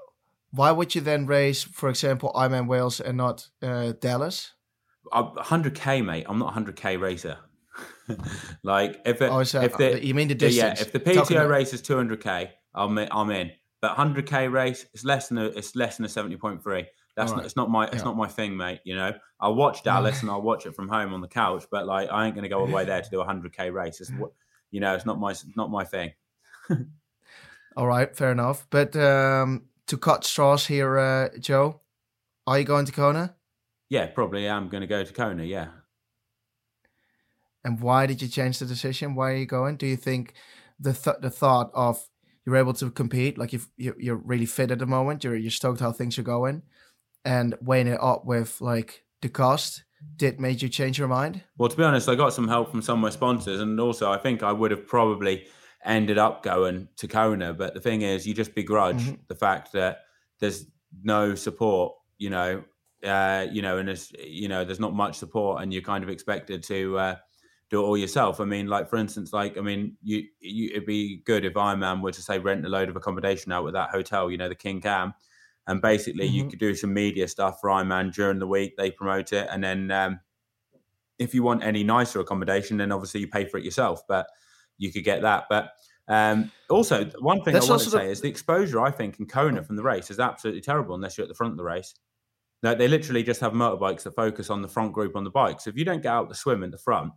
[0.52, 4.52] why would you then race, for example, Ironman Wales and not uh, Dallas?
[5.12, 6.26] uh, 100k, mate.
[6.28, 7.38] I'm not a 100k racer.
[8.62, 10.80] like if it, Oh, so if the, you mean the distance?
[10.80, 13.52] Yeah, if the PTO about- race is 200k, I'm in, I'm in.
[13.80, 16.86] But 100k race, it's less than a it's less than a 70.3.
[17.16, 18.02] That's not, it's not my it's Yeah.
[18.04, 18.80] not my thing, mate.
[18.84, 21.86] You know, I'll watch Dallas and I'll watch it from home on the couch, but
[21.86, 24.00] like I ain't gonna go all the way there to do a 100k race.
[24.00, 24.12] It's
[24.70, 26.12] you know, it's not my it's not my thing.
[27.76, 28.66] All right, fair enough.
[28.70, 31.80] But um, to cut straws here, uh, Joe,
[32.46, 33.34] are you going to Kona?
[33.88, 35.42] Yeah, probably I'm gonna go to Kona.
[35.42, 35.68] Yeah,
[37.64, 39.16] And why did you change the decision?
[39.16, 39.76] Why are you going?
[39.76, 40.34] Do you think
[40.78, 42.08] the th- the thought of
[42.46, 45.80] you're able to compete, like you you're really fit at the moment, you're you're stoked
[45.80, 46.62] how things are going,
[47.24, 49.82] and weighing it up with like the cost,
[50.16, 51.42] did made you change your mind?
[51.58, 54.08] Well, to be honest, I got some help from some of my sponsors, and also
[54.12, 55.48] I think I would have probably
[55.84, 57.54] ended up going to Kona.
[57.54, 59.18] But the thing is, you just begrudge Mhm.
[59.28, 60.04] the fact that
[60.38, 60.66] there's
[61.02, 61.94] no support.
[62.18, 62.64] You know,
[63.04, 66.10] uh, you know, and there's you know, there's not much support, and you're kind of
[66.10, 67.16] expected to uh,
[67.70, 68.40] do it all yourself.
[68.40, 72.02] I mean, like for instance, like I mean, you, you it'd be good if Ironman
[72.02, 74.54] were to say rent a load of accommodation out with that hotel, you know, the
[74.54, 75.14] King Cam.
[75.66, 76.50] And basically, you Mhm.
[76.50, 78.76] could do some media stuff for Ironman during the week.
[78.76, 80.20] They promote it, and then um,
[81.18, 84.06] if you want any nicer accommodation, then obviously you pay for it yourself.
[84.06, 84.26] But
[84.80, 85.44] you could get that.
[85.48, 85.72] But
[86.08, 88.90] um, also, one thing That's I want to also the- say is the exposure I
[88.90, 91.56] think in Kona from the race is absolutely terrible unless you're at the front of
[91.56, 91.94] the race.
[92.62, 95.60] No, they literally just have motorbikes that focus on the front group on the bike.
[95.60, 97.12] So if you don't get out the swim in the front,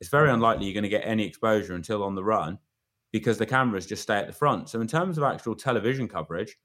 [0.00, 2.58] it's very unlikely you're going to get any exposure until on the run
[3.10, 4.68] because the cameras just stay at the front.
[4.68, 6.56] So in terms of actual television coverage,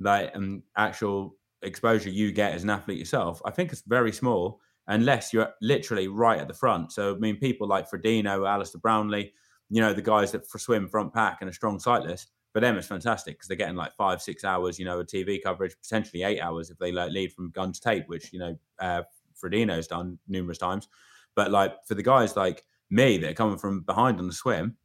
[0.00, 4.60] like and actual exposure you get as an athlete yourself, I think it's very small
[4.86, 6.92] unless you're literally right at the front.
[6.92, 9.32] So I mean, people like Frodeno, Alistair Brownlee,
[9.70, 12.30] you know, the guys that for swim front pack and a strong cyclist.
[12.52, 15.40] For them, it's fantastic because they're getting like five, six hours, you know, of TV
[15.42, 18.56] coverage, potentially eight hours if they like lead from gun to tape, which you know,
[18.78, 19.02] uh,
[19.40, 20.88] Frodeno's done numerous times.
[21.36, 24.76] But like for the guys like me that are coming from behind on the swim,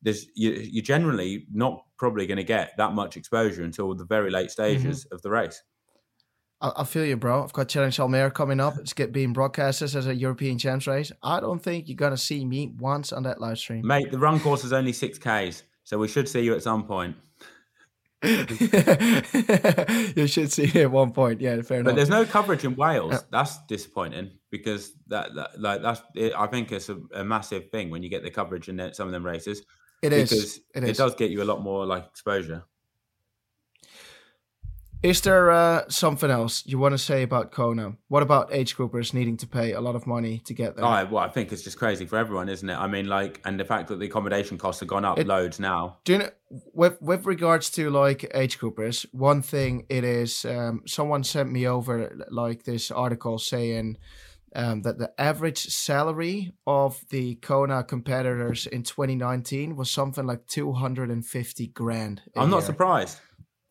[0.00, 4.30] there's you, you're generally not probably going to get that much exposure until the very
[4.30, 5.62] late stages of the race.
[6.60, 7.44] I, I feel you, bro.
[7.44, 8.78] I've got Challenge Almere coming up.
[8.78, 11.12] It's get being broadcasted as a European Champs race.
[11.22, 13.86] I don't think you're gonna see me once on that live stream.
[13.86, 16.84] Mate, the run course is only six Ks, so we should see you at some
[16.86, 17.16] point.
[18.22, 18.36] you
[20.26, 21.40] should see it at one point.
[21.40, 21.92] Yeah, fair enough.
[21.92, 23.12] But there's no coverage in Wales.
[23.12, 23.18] Yeah.
[23.30, 27.90] That's disappointing because that, that like that's it, I think it's a, a massive thing
[27.90, 29.62] when you get the coverage in some of them races
[30.02, 30.30] It is.
[30.30, 30.96] because It it is.
[30.96, 32.64] does get you a lot more like exposure.
[35.00, 37.92] Is there uh, something else you want to say about Kona?
[38.08, 40.84] What about age groupers needing to pay a lot of money to get there?
[40.84, 42.74] I, well, I think it's just crazy for everyone, isn't it?
[42.74, 45.60] I mean, like, and the fact that the accommodation costs have gone up It- loads
[45.60, 45.98] now.
[46.04, 46.30] Do you know,
[46.72, 51.68] with with regards to like age groupers, one thing it is um, someone sent me
[51.68, 53.98] over like this article saying
[54.56, 61.66] um, that the average salary of the Kona competitors in 2019 was something like 250
[61.68, 62.22] grand.
[62.36, 63.18] I'm not surprised.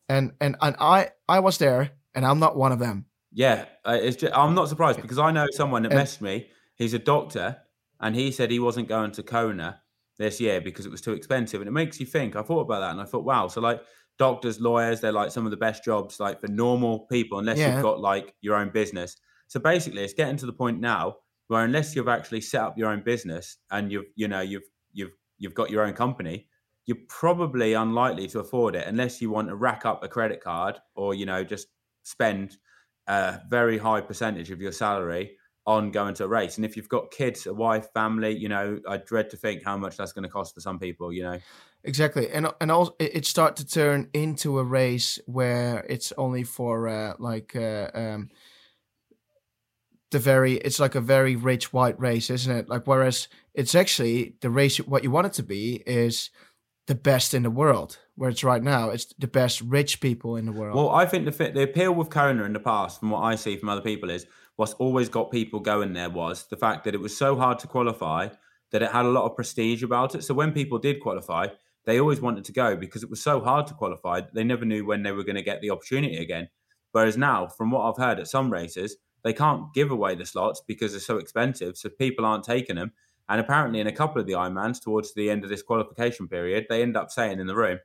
[0.08, 3.06] And and and I I was there, and I'm not one of them.
[3.32, 6.48] Yeah, uh, it's just, I'm not surprised because I know someone that And- messaged me.
[6.76, 7.58] He's a doctor,
[8.00, 9.82] and he said he wasn't going to Kona
[10.16, 11.60] this year because it was too expensive.
[11.60, 12.36] And it makes you think.
[12.36, 13.48] I thought about that, and I thought, wow.
[13.48, 13.82] So like
[14.18, 17.74] doctors, lawyers, they're like some of the best jobs, like for normal people, unless Yeah.
[17.74, 19.16] you've got like your own business.
[19.48, 21.16] So basically, it's getting to the point now
[21.48, 25.12] where unless you've actually set up your own business and you've you know you've you've
[25.38, 26.48] you've got your own company,
[26.88, 30.78] you're probably unlikely to afford it unless you want to rack up a credit card
[30.94, 31.68] or you know just
[32.02, 32.56] spend
[33.06, 36.56] a very high percentage of your salary on going to a race.
[36.56, 39.76] And if you've got kids, a wife, family, you know, I dread to think how
[39.76, 41.12] much that's going to cost for some people.
[41.12, 41.40] You know,
[41.84, 46.88] exactly, and and also it start to turn into a race where it's only for
[46.88, 47.54] uh, like.
[47.54, 48.30] Uh, um,
[50.10, 54.34] the very it's like a very rich white race isn't it like whereas it's actually
[54.40, 56.30] the race what you want it to be is
[56.88, 60.46] the best in the world where it's right now it's the best rich people in
[60.46, 63.20] the world well i think the the appeal with kona in the past from what
[63.20, 66.84] i see from other people is what's always got people going there was the fact
[66.84, 68.26] that it was so hard to qualify
[68.72, 71.46] that it had a lot of prestige about it so when people did qualify
[71.84, 74.64] they always wanted to go because it was so hard to qualify that they never
[74.64, 76.48] knew when they were going to get the opportunity again
[76.92, 80.62] whereas now from what i've heard at some races they can't give away the slots
[80.66, 81.76] because they're so expensive.
[81.76, 82.92] So people aren't taking them.
[83.28, 86.66] And apparently, in a couple of the Ironmans, towards the end of this qualification period,
[86.68, 87.78] they end up saying in the room,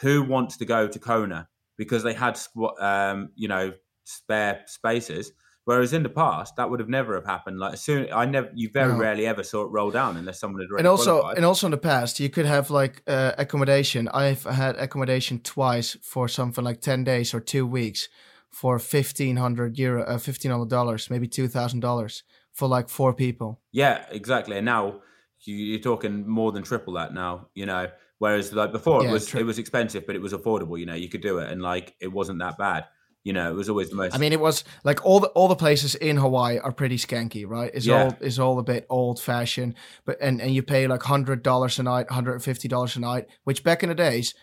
[0.00, 2.38] "Who wants to go to Kona?" Because they had,
[2.80, 3.72] um, you know,
[4.04, 5.32] spare spaces.
[5.64, 7.58] Whereas in the past, that would have never have happened.
[7.58, 8.98] Like as soon, I never, you very no.
[8.98, 10.78] rarely ever saw it roll down unless someone had.
[10.78, 11.36] And also, qualified.
[11.36, 14.08] and also in the past, you could have like uh, accommodation.
[14.08, 18.08] I've had accommodation twice for something like ten days or two weeks
[18.50, 22.24] for fifteen hundred euro, uh, fifteen hundred dollars, maybe two thousand dollars
[22.58, 23.60] for like four people.
[23.70, 24.56] Yeah, exactly.
[24.56, 25.00] And now
[25.44, 27.46] you're talking more than triple that now.
[27.54, 27.86] You know,
[28.18, 30.78] whereas like before yeah, it was tri- it was expensive, but it was affordable.
[30.78, 32.86] You know, you could do it, and like it wasn't that bad.
[33.22, 34.12] You know, it was always the most.
[34.14, 37.46] I mean, it was like all the all the places in Hawaii are pretty skanky,
[37.46, 37.70] right?
[37.72, 38.04] It's yeah.
[38.04, 41.78] all it's all a bit old fashioned, but and and you pay like hundred dollars
[41.78, 44.34] a night, hundred and fifty dollars a night, which back in the days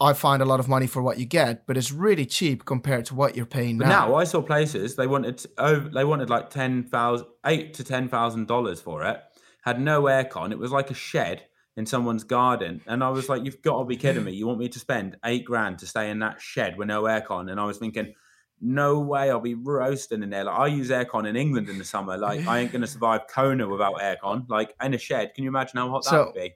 [0.00, 3.04] I find a lot of money for what you get, but it's really cheap compared
[3.06, 4.06] to what you're paying but now.
[4.06, 8.08] now I saw places they wanted oh they wanted like ten thousand eight to ten
[8.08, 9.20] thousand dollars for it.
[9.62, 10.52] Had no aircon.
[10.52, 11.42] It was like a shed
[11.76, 14.32] in someone's garden, and I was like, "You've got to be kidding me!
[14.32, 17.50] You want me to spend eight grand to stay in that shed with no aircon?"
[17.50, 18.14] And I was thinking,
[18.60, 19.30] "No way!
[19.30, 20.44] I'll be roasting in there.
[20.44, 22.16] Like I use aircon in England in the summer.
[22.16, 24.48] Like I ain't going to survive Kona without aircon.
[24.48, 25.34] Like in a shed.
[25.34, 26.54] Can you imagine how hot that would be?"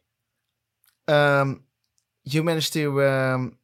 [1.08, 1.64] Um
[2.24, 3.58] you managed to um,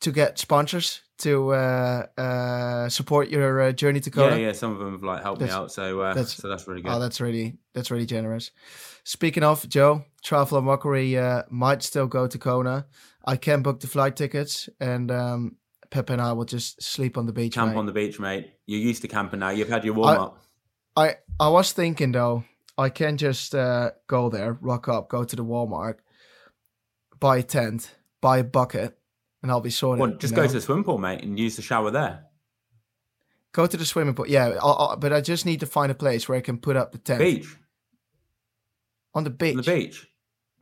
[0.00, 4.36] to get sponsors to uh, uh, support your uh, journey to Kona.
[4.36, 4.52] Yeah, yeah.
[4.52, 6.82] Some of them have like helped that's, me out, so uh, that's, so that's really
[6.82, 6.92] good.
[6.92, 8.50] Oh, that's really that's really generous.
[9.04, 12.86] Speaking of Joe, Traveler Mockery uh, might still go to Kona.
[13.24, 15.56] I can book the flight tickets, and um,
[15.90, 17.54] Pep and I will just sleep on the beach.
[17.54, 17.78] Camp mate.
[17.78, 18.52] on the beach, mate.
[18.66, 19.50] You're used to camping now.
[19.50, 20.42] You've had your warm up.
[20.96, 22.44] I I was thinking though,
[22.76, 25.96] I can just uh, go there, rock up, go to the Walmart,
[27.20, 28.98] buy a tent, buy a bucket,
[29.42, 30.00] and I'll be sorted.
[30.00, 30.42] Well, just you know?
[30.42, 32.24] go to the swimming pool, mate, and use the shower there.
[33.52, 34.58] Go to the swimming pool, yeah.
[34.60, 36.92] I'll, I'll, but I just need to find a place where I can put up
[36.92, 37.20] the tent.
[37.20, 37.56] Beach.
[39.14, 39.56] On the beach.
[39.56, 40.06] On the beach.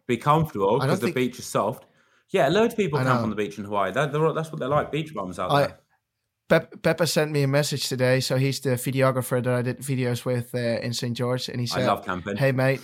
[0.07, 1.85] Be comfortable because the beach is soft.
[2.31, 3.93] Yeah, loads of people camp on the beach in Hawaii.
[3.93, 5.79] That, that's what they're like, beach bums out I, there.
[6.49, 8.21] Pep, Peppa sent me a message today.
[8.21, 11.17] So he's the videographer that I did videos with uh, in St.
[11.17, 11.49] George.
[11.49, 12.37] And he said, I love camping.
[12.37, 12.81] Hey, mate,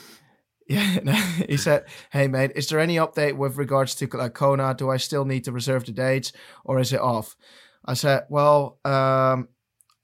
[0.77, 4.75] yeah, no, he said, "Hey mate, is there any update with regards to like Kona?
[4.75, 6.33] Do I still need to reserve the dates,
[6.65, 7.37] or is it off?"
[7.85, 9.49] I said, "Well, um,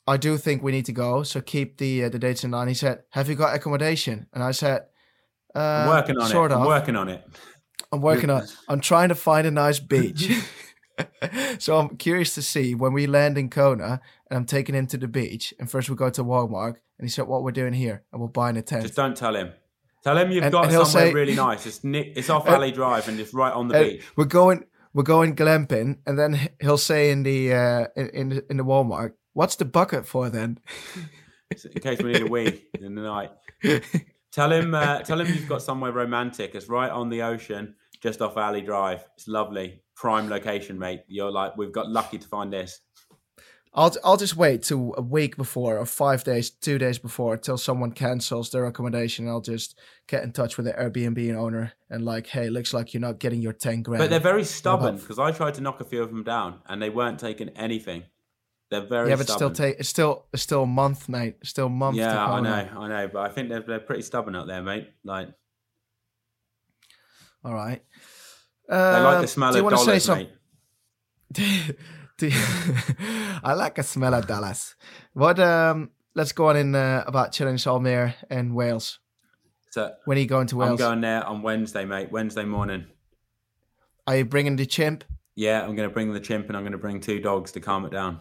[0.07, 2.68] I do think we need to go, so keep the uh, the dates in line."
[2.68, 4.83] He said, "Have you got accommodation?" And I said,
[5.54, 6.57] uh, "I'm working on sort it.
[6.57, 6.61] Of.
[6.61, 7.24] I'm working on it.
[7.90, 8.46] I'm working on.
[8.68, 10.31] I'm trying to find a nice beach."
[11.59, 14.96] so I'm curious to see when we land in Kona and I'm taking him to
[14.96, 15.54] the beach.
[15.59, 18.28] And first we go to Walmart, and he said, "What we're doing here?" And we'll
[18.28, 18.83] buy a tent.
[18.83, 19.52] Just don't tell him.
[20.04, 21.66] Tell him you've and, got and somewhere say, really nice.
[21.66, 24.04] It's Nick, it's off Ali'i Drive and it's right on the beach.
[24.16, 28.56] We're going we're going glamping, and then he'll say in the uh, in the, in
[28.56, 30.58] the Walmart, "What's the bucket for then?"
[31.50, 33.30] in case we need a wee in the night.
[34.32, 36.54] tell him uh, tell him you've got somewhere romantic.
[36.54, 39.04] It's right on the ocean, just off Ali'i Drive.
[39.16, 41.02] It's lovely, prime location, mate.
[41.08, 42.80] You're like, we've got lucky to find this.
[43.74, 47.59] I'll I'll just wait to a week before or five days, two days before, till
[47.59, 49.28] someone cancels their accommodation.
[49.28, 53.00] I'll just get in touch with the Airbnb owner and like, hey, looks like you're
[53.00, 54.00] not getting your ten grand.
[54.00, 56.80] But they're very stubborn because I tried to knock a few of them down and
[56.80, 58.05] they weren't taking anything.
[58.70, 59.55] They're very yeah, but stubborn.
[59.55, 61.36] still take it's still it's still a month, mate.
[61.40, 61.97] It's still a month.
[61.97, 64.90] Yeah, I know, I know, but I think they're they're pretty stubborn out there, mate.
[65.05, 65.28] Like,
[67.45, 67.82] all right.
[68.68, 70.30] Uh, they like the smell of dollars, mate.
[73.42, 74.74] I like a smell of Dallas.
[75.12, 75.38] What?
[75.38, 78.98] Um, let's go on in uh, about Challenge Almere in Wales.
[79.70, 80.70] So when are you going to Wales?
[80.72, 82.10] I'm going there on Wednesday, mate.
[82.10, 82.86] Wednesday morning.
[84.06, 85.04] Are you bringing the chimp?
[85.34, 87.60] Yeah, I'm going to bring the chimp, and I'm going to bring two dogs to
[87.60, 88.20] calm it down.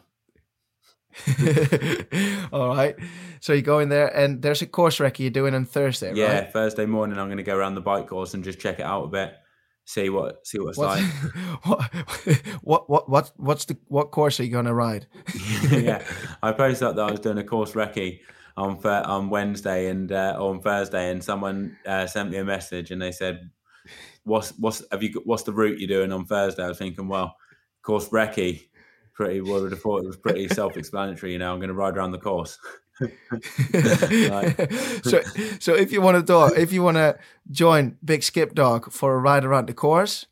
[2.52, 2.96] All right.
[3.40, 6.42] So you go in there, and there's a course record you're doing on Thursday, Yeah,
[6.42, 6.54] right?
[6.54, 9.06] Thursday morning I'm going to go around the bike course and just check it out
[9.06, 9.34] a bit,
[9.88, 12.46] see what see what it's What's, like.
[12.62, 15.08] what, what, what, what's the what course are you gonna ride?
[15.72, 16.04] yeah,
[16.44, 18.20] I posted up that I was doing a course recce
[18.56, 23.02] on on Wednesday and uh, on Thursday, and someone uh, sent me a message and
[23.02, 23.50] they said,
[24.24, 27.38] "What's what's have you what's the route you're doing on Thursday?" I was thinking, well,
[27.88, 28.68] course recce,
[29.14, 31.32] pretty well, would have thought it was pretty self-explanatory.
[31.32, 32.60] You know, I'm going to ride around the course.
[35.04, 35.22] so,
[35.60, 37.18] so if you want to do, if you want to
[37.52, 40.26] join Big Skip Dog for a ride around the course,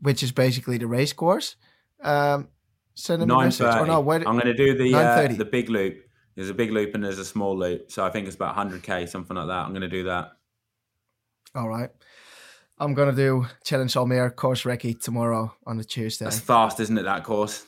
[0.00, 1.56] which is basically the race course,
[2.02, 2.48] um,
[2.94, 3.66] send him a message.
[3.66, 3.88] Or thirty.
[3.88, 6.04] no, wait, I'm going to do the uh, the big loop.
[6.34, 9.08] There's a big loop and there's a small loop, so I think it's about 100k,
[9.08, 9.64] something like that.
[9.64, 10.32] I'm going to do that.
[11.54, 11.90] all right.
[12.78, 16.24] I'm gonna do Challenge Almere course recce tomorrow on the Tuesday.
[16.24, 17.02] That's fast, isn't it?
[17.02, 17.66] That course.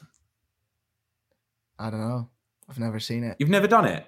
[1.78, 2.30] I don't know.
[2.72, 3.36] I've never seen it.
[3.38, 4.06] You've never done it.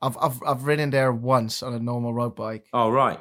[0.00, 2.66] I've I've I've ridden there once on a normal road bike.
[2.72, 3.18] Oh right.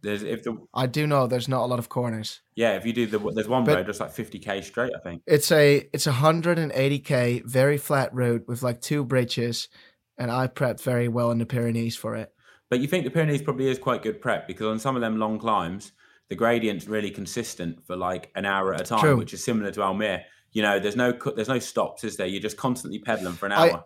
[0.00, 2.40] There's if the I do know there's not a lot of corners.
[2.54, 5.20] yeah if you do the there's one But- road that's like 50k straight I think.
[5.26, 9.68] It's a it's a hundred and eighty k very flat road with like two bridges,
[10.16, 12.32] and I prepped very well in the Pyrenees for it.
[12.70, 15.18] But you think the Pyrenees probably is quite good prep because on some of them
[15.18, 15.92] long climbs
[16.30, 19.16] the gradient's really consistent for like an hour at a time, True.
[19.16, 20.22] which is similar to Almere.
[20.52, 22.26] You know, there's no there's no stops, is there?
[22.26, 23.84] You're just constantly pedaling for an hour.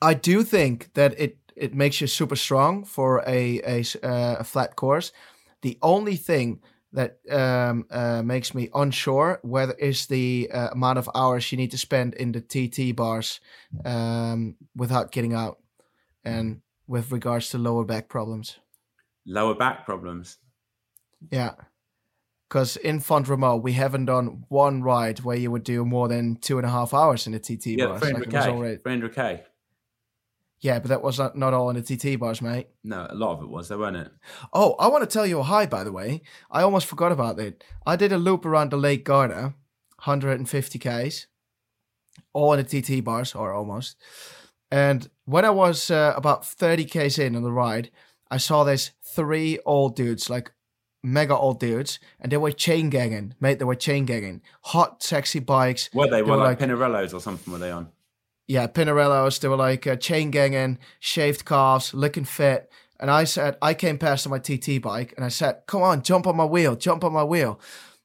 [0.00, 3.60] I do think that it it makes you super strong for a
[4.02, 5.12] uh, a flat course.
[5.62, 6.60] The only thing
[6.92, 11.70] that um, uh, makes me unsure whether is the uh, amount of hours you need
[11.70, 13.40] to spend in the TT bars
[13.84, 15.58] um, without getting out,
[16.24, 18.58] and with regards to lower back problems.
[19.24, 20.38] Lower back problems.
[21.30, 21.54] Yeah.
[22.52, 23.26] Because in Font
[23.62, 26.92] we haven't done one ride where you would do more than two and a half
[26.92, 28.02] hours in a TT Yeah, bars.
[28.02, 28.46] Like, 300k.
[28.48, 29.40] already- 300k.
[30.60, 32.68] yeah, but that was not, not all in the TT bars, mate.
[32.84, 34.12] No, a lot of it was, there weren't it?
[34.52, 36.20] Oh, I want to tell you a hi, by the way.
[36.50, 37.64] I almost forgot about it.
[37.86, 39.54] I did a loop around the Lake Garda,
[40.04, 41.28] 150 Ks,
[42.34, 43.96] all in the TT bars, or almost.
[44.70, 47.90] And when I was uh, about 30 Ks in on the ride,
[48.30, 50.52] I saw these three old dudes, like
[51.02, 53.34] mega old dudes, and they were chain ganging.
[53.40, 54.42] Mate, they were chain ganging.
[54.62, 55.90] Hot, sexy bikes.
[55.92, 56.16] Were they?
[56.16, 57.52] They Were like like- Pinarellos or something?
[57.52, 57.88] Were they on?
[58.46, 59.40] Yeah, Pinarellos.
[59.40, 62.70] They were like uh, chain ganging, shaved calves, looking fit.
[63.00, 66.02] And I said, I came past on my TT bike and I said, come on,
[66.02, 67.58] jump on my wheel, jump on my wheel.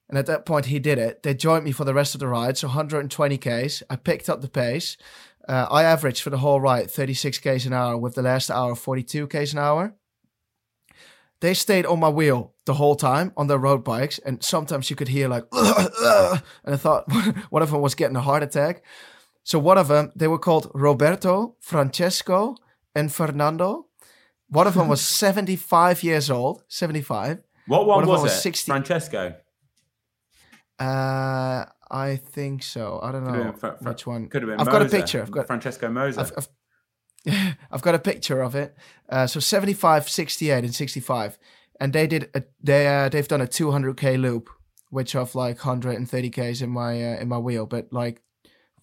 [0.10, 1.22] And at that point, he did it.
[1.22, 3.84] They joined me for the rest of the ride, so 120 Ks.
[3.90, 4.96] I picked up the pace.
[5.48, 8.74] Uh, I averaged for the whole ride 36 Ks an hour, with the last hour
[8.74, 9.94] 42 Ks an hour.
[11.40, 14.96] They stayed on my wheel the whole time on their road bikes, and sometimes you
[14.96, 16.42] could hear like, and
[16.74, 17.04] I thought
[17.52, 18.84] one of them was getting a heart attack.
[19.44, 22.56] So one of them, they were called Roberto, Francesco,
[22.96, 23.86] and Fernando.
[24.50, 27.40] One of them was 75 years old, 75.
[27.68, 28.40] What One one was, was it?
[28.42, 29.36] 60 Francesco.
[30.80, 33.00] Uh, I think so.
[33.02, 34.28] I don't know Fra- Fra- which one.
[34.28, 34.60] Could have been.
[34.60, 35.22] I've got a picture.
[35.22, 36.22] I've got- Francesco Moser.
[36.22, 36.48] I've, I've,
[37.72, 38.76] I've got a picture of it.
[39.10, 41.38] Uh, so 75, 68, and 65,
[41.80, 44.50] and they did a, they uh, they've done a 200k loop,
[44.90, 48.22] which of like 130 k's in my uh, in my wheel, but like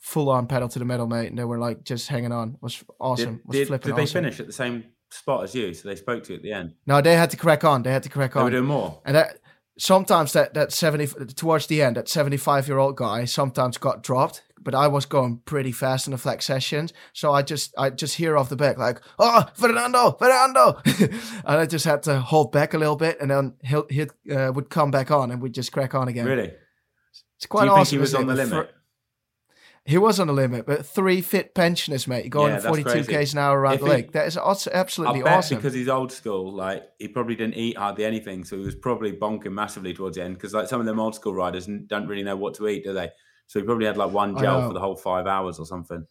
[0.05, 1.28] full on pedal to the metal, mate.
[1.28, 2.55] And they were like just hanging on.
[2.55, 3.36] It was awesome.
[3.36, 4.22] Did, was did, flipping did they awesome.
[4.22, 5.72] finish at the same spot as you?
[5.72, 6.74] So they spoke to you at the end.
[6.86, 7.82] No, they had to crack on.
[7.82, 8.42] They had to crack on.
[8.42, 9.01] They were doing more.
[9.05, 9.38] And that
[9.78, 14.03] sometimes that that seventy towards the end, that seventy five year old guy sometimes got
[14.03, 14.42] dropped.
[14.64, 18.16] But I was going pretty fast in the flex sessions, so I just I just
[18.16, 21.12] hear off the back like, "Oh, Fernando, Fernando," and
[21.44, 24.70] I just had to hold back a little bit, and then he'll he uh, would
[24.70, 26.26] come back on, and we'd just crack on again.
[26.26, 26.52] Really?
[27.36, 27.84] It's quite Do you awesome.
[27.84, 28.70] think he was on the limit?
[29.86, 33.12] he was on the limit, but three fit pensioners, mate, going Yeah, 42 crazy.
[33.12, 34.12] k's an hour around If the lake.
[34.12, 35.58] That is absolutely awesome.
[35.58, 39.12] because he's old school, like he probably didn't eat hardly anything, so he was probably
[39.12, 40.34] bonking massively towards the end.
[40.36, 42.94] Because like some of them old school riders don't really know what to eat, do
[42.94, 43.10] they?
[43.47, 46.07] So he probably had like one gel for the whole five hours or something.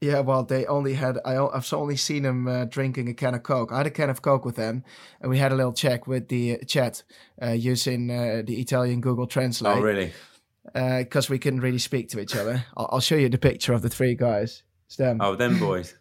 [0.00, 1.18] Yeah, well, they only had.
[1.24, 3.72] I, have only seen him uh, drinking a can of Coke.
[3.72, 4.84] I had a can of Coke with them,
[5.20, 7.02] and we had a little check with the uh, chat
[7.42, 9.76] uh, using uh, the Italian Google Translate.
[9.76, 10.12] Oh, really?
[10.72, 12.64] because we couldn't really speak to each other.
[12.76, 14.62] I'll, I'll show you the picture of the three guys.
[14.86, 15.18] It's them.
[15.20, 15.94] Oh, them boys.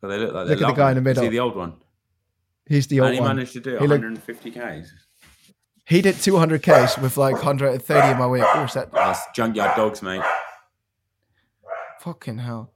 [0.00, 1.10] Well, they look like Look at the guy in the lovely.
[1.10, 1.30] Is he middle.
[1.30, 1.72] the old one?
[2.66, 3.36] He's the old and he one.
[3.36, 4.92] managed to do He looked- 150 k's.
[5.86, 8.40] He did 200 k's with like 130 in my way.
[8.40, 10.22] Of course, that That's junkyard dogs, mate.
[12.00, 12.72] fucking hell.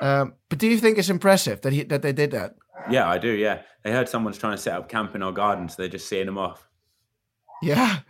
[0.00, 2.54] Um, but do you think it's impressive that he that they did that?
[2.90, 3.30] Yeah, I do.
[3.30, 6.08] Yeah, they heard someone's trying to set up camp in our garden, so they're just
[6.08, 6.66] seeing them off.
[7.62, 8.00] Yeah.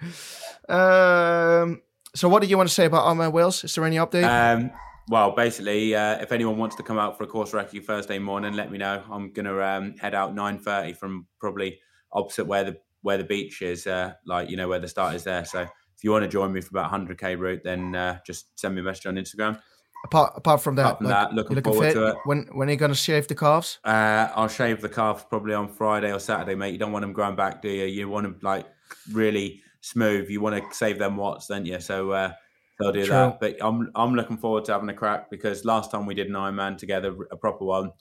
[0.68, 1.82] Um,
[2.14, 3.64] so, what do you want to say about Ironman Wales?
[3.64, 4.24] Is there any update?
[4.24, 4.70] Um,
[5.08, 8.54] well, basically, uh, if anyone wants to come out for a course recce Thursday morning,
[8.54, 9.02] let me know.
[9.11, 11.80] I'm gonna um, head out nine thirty from probably
[12.12, 15.24] opposite where the where the beach is, uh, like you know where the start is
[15.24, 15.44] there.
[15.44, 18.74] So if you want to join me for about 100k route, then uh, just send
[18.74, 19.61] me a message on Instagram.
[20.05, 21.94] Apart apart from that, Apart from like, that, looking you're forward fit?
[21.94, 22.16] to it.
[22.24, 23.78] When when are you gonna shave the calves?
[23.84, 26.72] Uh, I'll shave the calves probably on Friday or Saturday, mate.
[26.72, 27.84] You don't want them growing back, do you?
[27.84, 28.66] You want them like
[29.12, 30.30] really smooth.
[30.30, 31.80] You want to save them watts, don't you?
[31.80, 32.32] So uh,
[32.78, 33.14] they'll do True.
[33.14, 33.40] that.
[33.40, 36.34] But I'm I'm looking forward to having a crack because last time we did an
[36.34, 37.92] Ironman together, a proper one,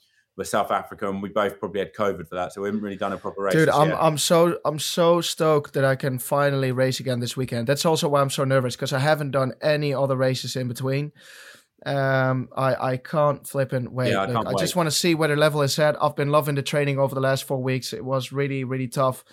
[0.44, 3.12] South Africa, and we both probably had COVID for that, so we haven't really done
[3.12, 3.54] a proper race.
[3.54, 3.98] Dude, I'm year.
[4.00, 7.66] I'm so I'm so stoked that I can finally race again this weekend.
[7.66, 11.12] That's also why I'm so nervous because I haven't done any other races in between.
[11.86, 14.10] Um, I I can't flip and wait.
[14.10, 16.02] Yeah, I can't I just want to see where the level is at.
[16.02, 17.92] I've been loving the training over the last four weeks.
[17.92, 19.24] It was really really tough.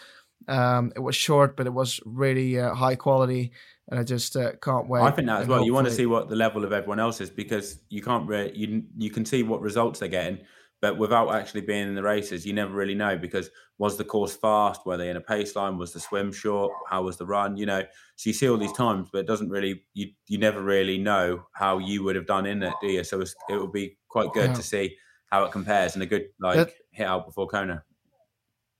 [0.47, 3.51] Um, it was short, but it was really uh, high quality,
[3.89, 5.01] and I just uh, can't wait.
[5.01, 5.65] I think that as well.
[5.65, 8.55] You want to see what the level of everyone else is because you can't really
[8.55, 10.39] you you can see what results they're getting,
[10.81, 13.49] but without actually being in the races, you never really know because
[13.79, 14.85] was the course fast?
[14.85, 15.77] Were they in a pace line?
[15.77, 16.71] Was the swim short?
[16.89, 17.57] How was the run?
[17.57, 17.81] You know,
[18.15, 21.43] so you see all these times, but it doesn't really you you never really know
[21.53, 23.03] how you would have done in it, do you?
[23.03, 24.53] So it's, it will be quite good Yeah.
[24.55, 24.97] to see
[25.31, 27.83] how it compares and a good like That- hit out before Kona.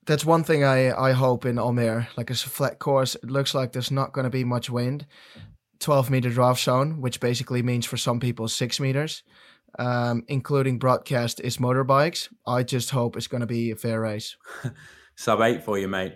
[0.05, 2.07] That's one thing I, I hope in Almere.
[2.15, 3.15] Like it's a flat course.
[3.15, 5.05] It looks like there's not going to be much wind.
[5.79, 9.21] 12 meter draft zone, which basically means for some people six meters,
[9.79, 12.29] um, including broadcast is motorbikes.
[12.45, 14.35] I just hope it's going to be a fair race.
[15.15, 16.15] Sub eight for you, mate.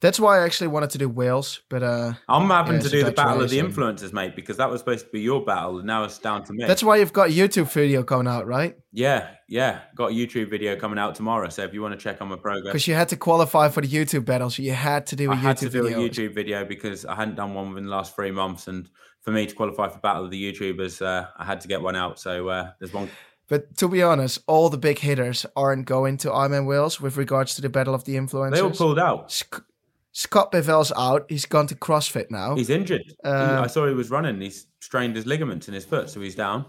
[0.00, 3.04] That's why I actually wanted to do Wales, but uh, I'm having Yeah, to do
[3.04, 5.86] the battle of the influencers, mate, because that was supposed to be your battle, and
[5.86, 6.64] now it's down to me.
[6.66, 8.76] that's why you've got a YouTube video coming out, right?
[8.92, 9.80] Yeah, yeah.
[9.94, 11.50] Got a YouTube video coming out tomorrow.
[11.50, 13.82] So if you want to check on my progress, Because you had to qualify for
[13.82, 15.98] the YouTube battle, so you had to do a I YouTube had to do video.
[16.02, 18.68] a YouTube video because I hadn't done one within the last three months.
[18.68, 18.88] And
[19.20, 21.96] for me to qualify for Battle of the YouTubers, uh, I had to get one
[21.96, 22.18] out.
[22.18, 23.08] So uh, there's one.
[23.48, 27.54] But to be honest, all the big hitters aren't going to Ironman Wales with regards
[27.56, 28.54] to the battle of the influencers.
[28.54, 29.32] They all pulled out.
[29.32, 29.64] Sc-
[30.12, 31.26] Scott Bevel's out.
[31.28, 32.54] He's gone to CrossFit now.
[32.54, 33.02] He's injured.
[33.24, 34.40] Um, I saw he was running.
[34.40, 36.64] He's strained his ligaments in his foot, so he's down.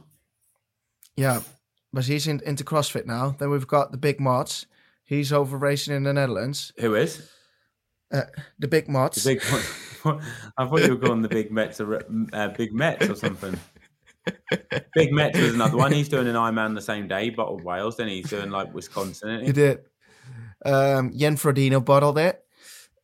[1.15, 1.41] yeah,
[1.93, 3.35] but he's in, into CrossFit now.
[3.37, 4.65] Then we've got the Big Mods.
[5.03, 6.71] He's over racing in the Netherlands.
[6.79, 7.29] Who is
[8.59, 9.23] The Big Mods.
[9.23, 9.43] the big?
[10.57, 12.01] I thought you were calling the big Mets, a
[12.33, 13.57] uh, big Mets or something.
[14.93, 15.91] Big Mets was another one.
[15.91, 17.97] He's doing an Ironman the same day, he bottled Wales.
[17.97, 19.41] Then he's doing like Wisconsin.
[19.41, 19.51] he he?
[19.51, 19.79] did.
[20.65, 22.43] Um, Frodeno bottled it.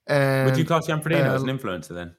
[0.05, 2.15] And Would you class Jan Frodeno as uh, an influencer then?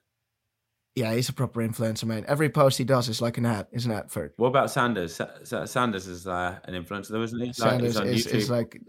[0.98, 2.24] yeah, he's a proper influencer, man.
[2.26, 4.34] Every post he does is like an ad, is an advert.
[4.36, 5.14] What about Sanders?
[5.14, 7.46] Sa- Sa- Sanders is uh, an influencer, though, isn't he?
[7.46, 8.80] Like, Sanders is, is like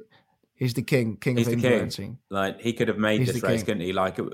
[0.60, 1.72] he's the king, king He's of the king.
[1.72, 2.20] influencing.
[2.30, 3.66] like he could have made He's this race, king.
[3.66, 3.94] couldn't he?
[3.94, 4.26] Like it,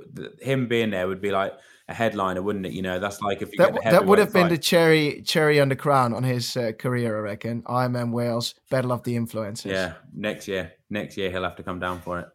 [0.42, 1.54] him being there would be like
[1.88, 2.74] a headliner, wouldn't it?
[2.74, 5.70] You know, that's like if you That, that would have been the cherry cherry on
[5.70, 7.62] the crown on his uh, career, I reckon.
[7.64, 9.72] Ironman Wales, Battle of the Influencers.
[9.72, 9.94] yeah.
[10.14, 12.28] Next year, next year he'll have to come down for it.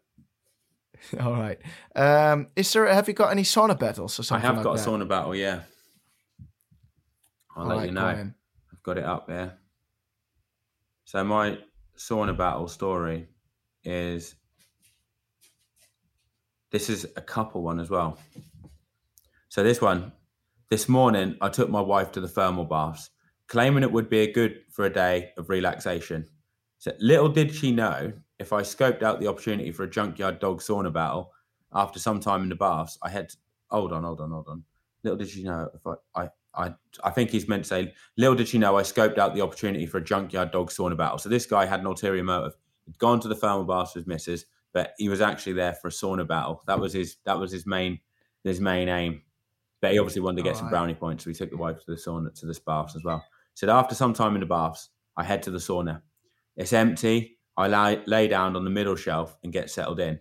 [1.20, 1.58] All right.
[1.96, 2.86] Um, is there?
[2.86, 4.44] Have you got any sauna battles or something?
[4.44, 4.86] I have like got that?
[4.86, 5.34] a sauna battle.
[5.34, 5.60] Yeah,
[7.56, 8.02] I'll All let right, you know.
[8.72, 9.58] I've got it up there.
[11.06, 11.58] So my
[11.98, 13.28] sauna battle story
[13.84, 14.34] is
[16.70, 18.18] this is a couple one as well.
[19.48, 20.12] So this one,
[20.68, 23.10] this morning I took my wife to the thermal baths,
[23.48, 26.26] claiming it would be a good for a day of relaxation.
[26.78, 30.60] So little did she know, if I scoped out the opportunity for a junkyard dog
[30.60, 31.32] sauna battle
[31.72, 33.32] after some time in the baths, I had
[33.68, 34.64] hold on, hold on, hold on.
[35.02, 36.74] Little did she know if I, I I
[37.04, 39.86] I think he's meant to say, little did she know I scoped out the opportunity
[39.86, 41.18] for a junkyard dog sauna battle.
[41.18, 42.56] So this guy had an ulterior motive.
[42.90, 45.92] He'd gone to the thermal baths with missus, but he was actually there for a
[45.92, 46.60] sauna battle.
[46.66, 48.00] That was his that was his main
[48.42, 49.22] his main aim.
[49.80, 50.72] But he obviously wanted to get some Alright.
[50.72, 53.24] brownie points, so he took the wife to the sauna to the baths as well.
[53.54, 56.02] So after some time in the baths, I head to the sauna.
[56.56, 57.38] It's empty.
[57.56, 60.18] I lay, lay down on the middle shelf and get settled in,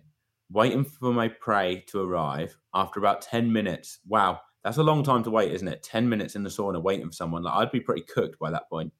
[0.50, 2.56] waiting for my prey to arrive.
[2.72, 5.82] After about 10 minutes, wow, that's a long time to wait, isn't it?
[5.82, 7.42] 10 minutes in the sauna waiting for someone.
[7.42, 8.92] Like I'd be pretty cooked by that point.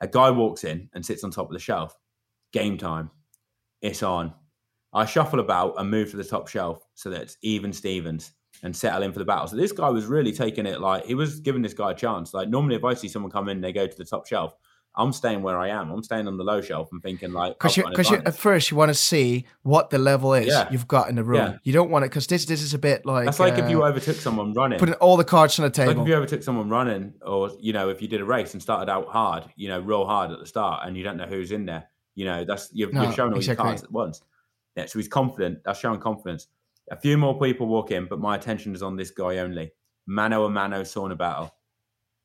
[0.00, 1.98] A guy walks in and sits on top of the shelf.
[2.52, 3.10] Game time.
[3.80, 4.32] It's on.
[4.92, 8.32] I shuffle about and move to the top shelf so that it's even Stevens
[8.62, 9.48] and settle in for the battle.
[9.48, 12.34] So this guy was really taking it like he was giving this guy a chance.
[12.34, 14.54] Like normally, if I see someone come in, they go to the top shelf.
[14.94, 15.90] I'm staying where I am.
[15.90, 18.76] I'm staying on the low shelf and thinking like, Because you, because at first you
[18.76, 20.68] want to see what the level is Yeah.
[20.70, 21.36] you've got in the room.
[21.52, 21.56] Yeah.
[21.62, 23.82] You don't want it because this this is a bit like that's like if you
[23.84, 24.78] uh, overtook someone running.
[24.78, 26.02] putting all the cards on the It's like table.
[26.02, 28.92] if you overtook someone running, or you know, if you did a race and started
[28.92, 31.64] out hard, you know, real hard at the start, and you don't know who's in
[31.64, 33.62] there, you know, that's you've, No, you've shown all exactly.
[33.64, 34.22] your cards at once.
[34.76, 35.58] Yeah, so he's confident.
[35.64, 36.46] That's showing confidence.
[36.90, 39.72] A few more people walk in, but my attention is on this guy only.
[40.06, 41.54] Mano a mano sauna battle.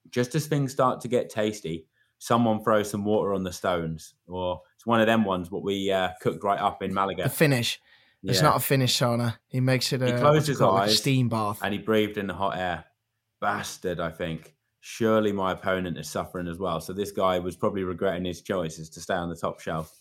[0.09, 1.85] Just as things start to get tasty,
[2.17, 5.91] someone throws some water on the stones, or it's one of them ones what we
[5.91, 7.23] uh, cooked right up in Malaga.
[7.23, 7.79] The Finnish.
[8.23, 9.37] It's not a Finnish sauna.
[9.47, 11.59] He makes it a, He closed his called, like a eyes steam bath.
[11.61, 12.85] and he breathed in the hot air.
[13.39, 14.55] Bastard, I think.
[14.91, 16.79] Surely my opponent is suffering as well.
[16.79, 19.99] So this guy was probably regretting his choices to stay on the top shelf.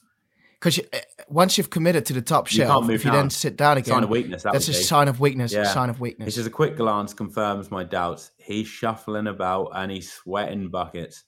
[0.61, 3.23] Because eh, once you've committed to the top You can't shelf, move if you down.
[3.23, 4.45] then sit down again, Sign of weakness.
[4.45, 4.77] That that's a be.
[4.77, 5.53] sign of weakness.
[5.55, 5.65] A Yeah.
[5.65, 6.27] sign of weakness.
[6.27, 8.31] This is a quick glance confirms my doubts.
[8.37, 11.25] He's shuffling about and he's sweating buckets.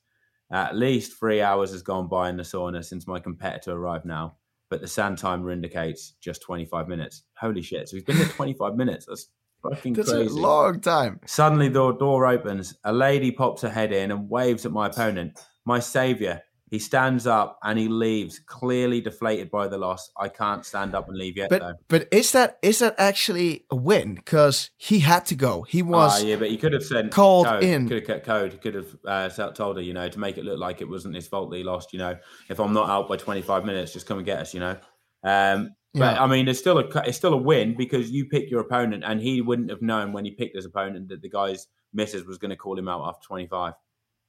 [0.52, 4.36] At least three hours has gone by in the sauna since my competitor arrived now,
[4.70, 7.24] but the sand timer indicates just 25 minutes.
[7.36, 7.88] Holy shit.
[7.88, 9.06] So he's been there 25 minutes.
[9.06, 9.30] That's
[9.62, 10.28] fucking That's crazy.
[10.28, 11.20] a long time.
[11.26, 12.76] Suddenly, the door opens.
[12.84, 16.42] A lady pops her head in and waves at my opponent, my savior.
[16.70, 20.10] He stands up and he leaves, clearly deflated by the loss.
[20.18, 21.58] I can't stand up and leave yet, though.
[21.60, 24.16] But but is that is that actually a win?
[24.16, 25.62] Because he had to go.
[25.62, 27.64] He was Ah, yeah, but he could have said called code.
[27.64, 27.88] in.
[27.88, 28.60] Could have kept code.
[28.60, 31.26] Could have uh, told her, you know, to make it look like it wasn't his
[31.26, 31.94] fault that he lost.
[31.94, 32.18] You know,
[32.50, 34.52] if I'm not out by 25 minutes, just come and get us.
[34.52, 34.76] You know.
[35.24, 36.22] Um, but Yeah.
[36.22, 39.20] I mean, it's still a it's still a win because you pick your opponent, and
[39.20, 42.50] he wouldn't have known when he picked his opponent that the guy's missus was going
[42.50, 43.74] to call him out after 25.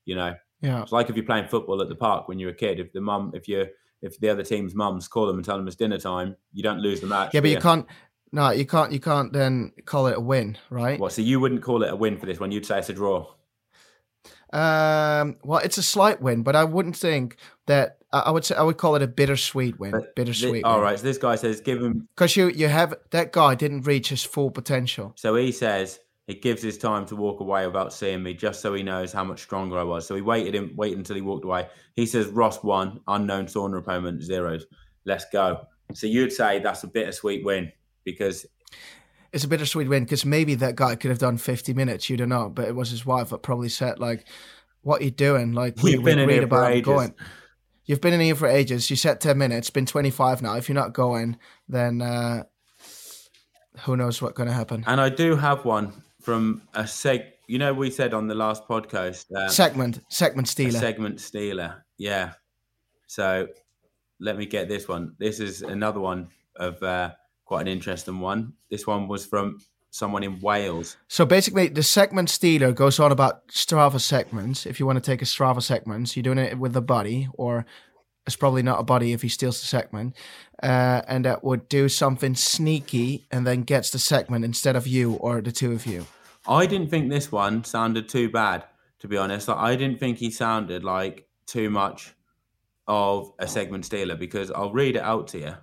[0.06, 0.82] You know, yeah.
[0.82, 2.80] it's like if you're playing football at the park when you're a kid.
[2.80, 3.68] If the mum, if you
[4.02, 6.80] if the other team's mums call them and tell them it's dinner time, you don't
[6.80, 7.34] lose the match.
[7.34, 7.86] Yeah, but do you can't.
[8.32, 8.92] No, you can't.
[8.92, 11.00] You can't then call it a win, right?
[11.00, 11.14] What?
[11.14, 12.52] So you wouldn't call it a win for this one?
[12.52, 13.28] You'd say it's a draw.
[14.54, 17.38] Um, well, it's a slight win, but I wouldn't think
[17.68, 17.98] that.
[18.12, 19.92] I would say I would call it a bittersweet win.
[19.92, 20.64] But bittersweet.
[20.64, 20.98] All right.
[20.98, 22.08] So this guy says give him.
[22.16, 25.14] Because you you have that guy didn't reach his full potential.
[25.16, 28.74] So he says he gives his time to walk away without seeing me, just so
[28.74, 30.08] he knows how much stronger I was.
[30.08, 31.68] So he waited him, waited until he walked away.
[31.96, 34.66] He says Ross won, unknown sauna opponent zeros.
[35.06, 35.68] Let's go.
[35.94, 37.72] So you'd say that's a bittersweet win
[38.04, 38.46] because
[39.32, 42.10] It's a bittersweet win because maybe that guy could have done 50 minutes.
[42.10, 44.28] You don't know, but it was his wife that probably said like,
[44.82, 46.86] "What are you doing?" Like we, we read here for about ages.
[46.86, 47.14] going.
[47.90, 48.88] You've been in here for ages.
[48.92, 49.58] You said 10 minutes.
[49.58, 50.56] It's been twenty five now.
[50.56, 52.44] If you're not going, then uh,
[53.80, 54.84] who knows what's going to happen?
[54.86, 57.26] And I do have one from a seg.
[57.48, 60.80] You know, we said on the last podcast, uh, segment, segment stealer.
[60.80, 61.84] segment stealer.
[61.98, 62.34] Yeah.
[63.08, 63.48] So
[64.20, 65.16] let me get this one.
[65.18, 66.28] This is another one
[66.58, 67.14] of uh,
[67.46, 68.54] quite an interesting one.
[68.70, 69.58] This one was from
[69.92, 70.98] someone in Wales.
[71.08, 74.66] So basically, the segment stealer goes on about Strava segments.
[74.66, 77.66] If you want to take a Strava segment, you're doing it with a buddy, or
[78.26, 80.16] it's probably not a buddy if he steals the segment,
[80.62, 85.14] uh, and that would do something sneaky and then gets the segment instead of you
[85.14, 86.06] or the two of you.
[86.48, 88.66] I didn't think this one sounded too bad,
[89.00, 89.48] to be honest.
[89.48, 92.14] Like, I didn't think he sounded like too much
[92.88, 95.54] of a segment stealer because I'll read it out to you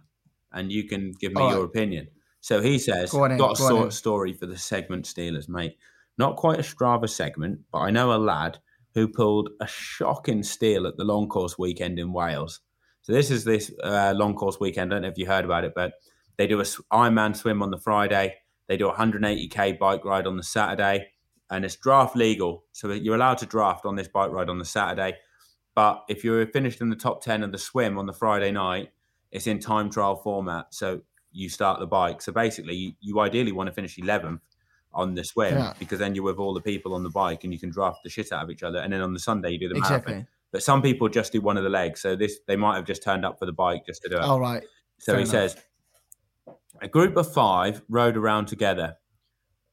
[0.53, 2.09] and you can give me your opinion.
[2.47, 5.49] So he says, Go in, got a go on sort story for the segment stealers,
[5.49, 5.77] mate.
[6.17, 8.59] Not quite a Strava segment, but I know a lad
[8.95, 12.61] who pulled a shocking steal at the long course weekend in Wales.
[13.03, 14.93] So this is this uh, long course weekend.
[14.93, 15.95] I don't know if you heard about it, but
[16.37, 18.37] they do a Ironman swim on the Friday.
[18.69, 21.09] They do a 180k bike ride on the Saturday,
[21.51, 22.63] and it's draft legal.
[22.71, 25.17] So you're allowed to draft on this bike ride on the Saturday.
[25.75, 28.91] But if you're finished in the top 10 of the swim on the Friday night,
[29.33, 30.67] it's in time trial format.
[30.71, 31.01] So
[31.37, 32.23] you start the bike.
[32.23, 34.41] So basically, you, ideally want to finish 11th
[34.95, 35.75] on the swim Yeah.
[35.79, 38.09] because then you're with all the people on the bike and you can draft the
[38.11, 38.79] shit out of each other.
[38.79, 39.97] And then on the Sunday, you do the marathon.
[39.99, 40.27] Exactly.
[40.53, 42.01] But some people just do one of the legs.
[42.01, 44.23] So this they might have just turned up for the bike just to do it.
[44.23, 44.63] All right.
[44.99, 45.31] So Fair he enough.
[45.31, 45.57] says,
[46.81, 48.97] a group of five rode around together.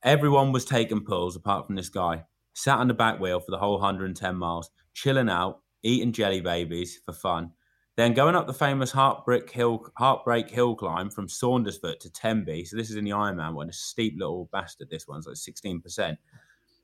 [0.04, 2.26] Everyone was taking pulls apart from this guy.
[2.54, 7.00] Sat on the back wheel for the whole 110 miles, chilling out, eating jelly babies
[7.06, 7.52] for fun.
[7.96, 12.66] Then going up the famous Heartbreak Hill, Heartbreak Hill climb from Saundersfoot to Tenby.
[12.66, 14.90] So this is in the Ironman one, a steep little bastard.
[14.90, 16.18] This one's like 16%.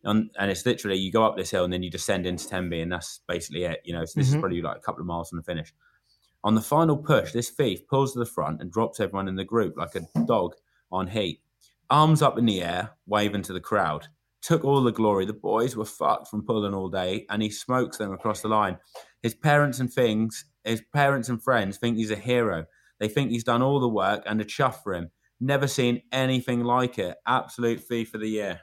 [0.03, 2.81] And, and it's literally you go up this hill and then you descend into Tenby,
[2.81, 3.81] and that's basically it.
[3.83, 4.39] You know, so this is Mhm.
[4.39, 5.73] probably like a couple of miles from the finish.
[6.43, 9.43] On the final push, this thief pulls to the front and drops everyone in the
[9.43, 10.55] group like a dog
[10.91, 11.41] on heat.
[11.89, 14.07] Arms up in the air, waving to the crowd.
[14.41, 15.25] Took all the glory.
[15.25, 18.77] The boys were fucked from pulling all day, and he smokes them across the line.
[19.21, 22.65] His parents and things, his parents and friends think he's a hero.
[22.99, 25.11] They think he's done all the work and a chuff for him.
[25.39, 27.17] Never seen anything like it.
[27.25, 28.61] Absolute thief of the year.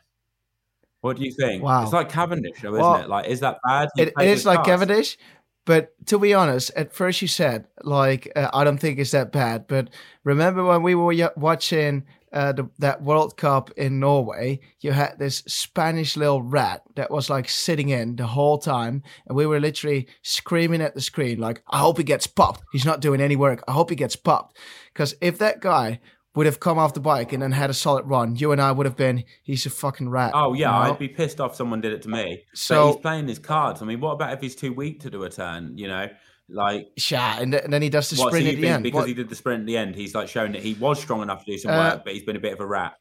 [1.00, 1.62] What do you think?
[1.62, 1.82] Wow.
[1.84, 3.08] It's like Cavendish, though, isn't Well, it?
[3.08, 3.88] Like, is that bad?
[3.94, 4.68] He It, it is like cards.
[4.68, 5.18] Cavendish,
[5.64, 9.32] but to be honest, at first you said like uh, I don't think it's that
[9.32, 9.66] bad.
[9.68, 9.90] But
[10.24, 15.18] remember when we were y- watching uh, the, that World Cup in Norway, you had
[15.18, 19.60] this Spanish little rat that was like sitting in the whole time, and we were
[19.60, 22.62] literally screaming at the screen like, "I hope he gets popped.
[22.72, 23.62] He's not doing any work.
[23.68, 24.58] I hope he gets popped."
[24.92, 26.00] Because if that guy
[26.34, 28.70] would have come off the bike and then had a solid run, you and I
[28.70, 30.32] would have been, he's a fucking rat.
[30.34, 30.92] Oh yeah, you know?
[30.92, 32.42] I'd be pissed off someone did it to me.
[32.54, 33.80] So- So he's playing his cards.
[33.80, 35.78] I mean, what about if he's too weak to do a turn?
[35.78, 36.08] You know,
[36.48, 38.28] like Sha, and, then he does the what?
[38.28, 38.82] Sprint you at the end.
[38.82, 41.00] because What- he did the sprint at the end, he's like showing that he was
[41.00, 42.94] strong enough to do some Uh, work, but he's been a bit of a rat.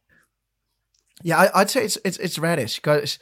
[1.23, 3.19] Yeah, I, I'd say it's it's it's radish because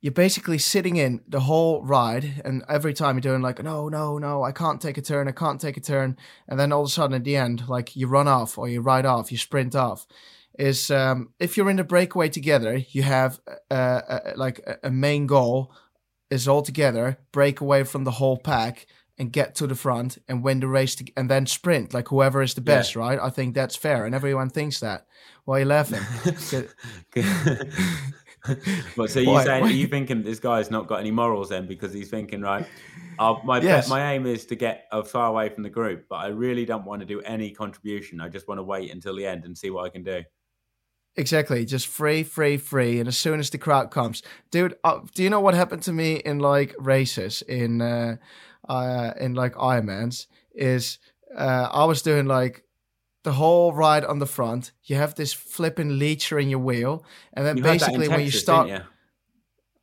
[0.00, 4.16] you're basically sitting in the whole ride, and every time you're doing like, no, no,
[4.16, 6.86] no, I can't take a turn, I can't take a turn, and then all of
[6.86, 9.74] a sudden at the end, like you run off or you ride off, you sprint
[9.74, 10.06] off.
[10.58, 13.40] Is um, if you're in the breakaway together, you have
[13.70, 15.72] uh, uh, like a, a main goal
[16.30, 18.86] is all together, break away from the whole pack
[19.18, 22.42] and get to the front and win the race, to, and then sprint like whoever
[22.42, 22.76] is the Yeah.
[22.78, 23.18] best, right?
[23.20, 25.06] I think that's fair, and everyone thinks that.
[25.44, 26.00] Why are you laughing?
[28.96, 31.92] but so you saying are you thinking this guy's not got any morals then because
[31.92, 32.64] he's thinking right
[33.18, 33.88] uh, my Yes.
[33.88, 36.84] my aim is to get uh, far away from the group but I really don't
[36.84, 39.70] want to do any contribution I just want to wait until the end and see
[39.70, 40.22] what I can do
[41.16, 45.24] Exactly, just free, free, free, and as soon as the crowd comes, dude, uh, do
[45.24, 48.18] you know what happened to me in like races in uh,
[48.68, 50.26] uh in like Ironmans?
[50.54, 50.98] Is
[51.36, 52.64] uh, I was doing like
[53.24, 54.72] the whole ride on the front.
[54.84, 58.08] You have this flipping leecher in your wheel, and then you had that in basically
[58.08, 58.80] when you Texas, start, you?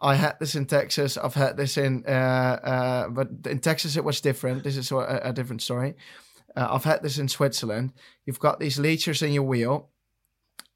[0.01, 1.17] I had this in Texas.
[1.17, 4.63] I've had this in, uh, uh, but in Texas it was different.
[4.63, 5.95] This is a, a different story.
[6.55, 7.93] Uh, I've had this in Switzerland.
[8.25, 9.89] You've got these leechers in your wheel.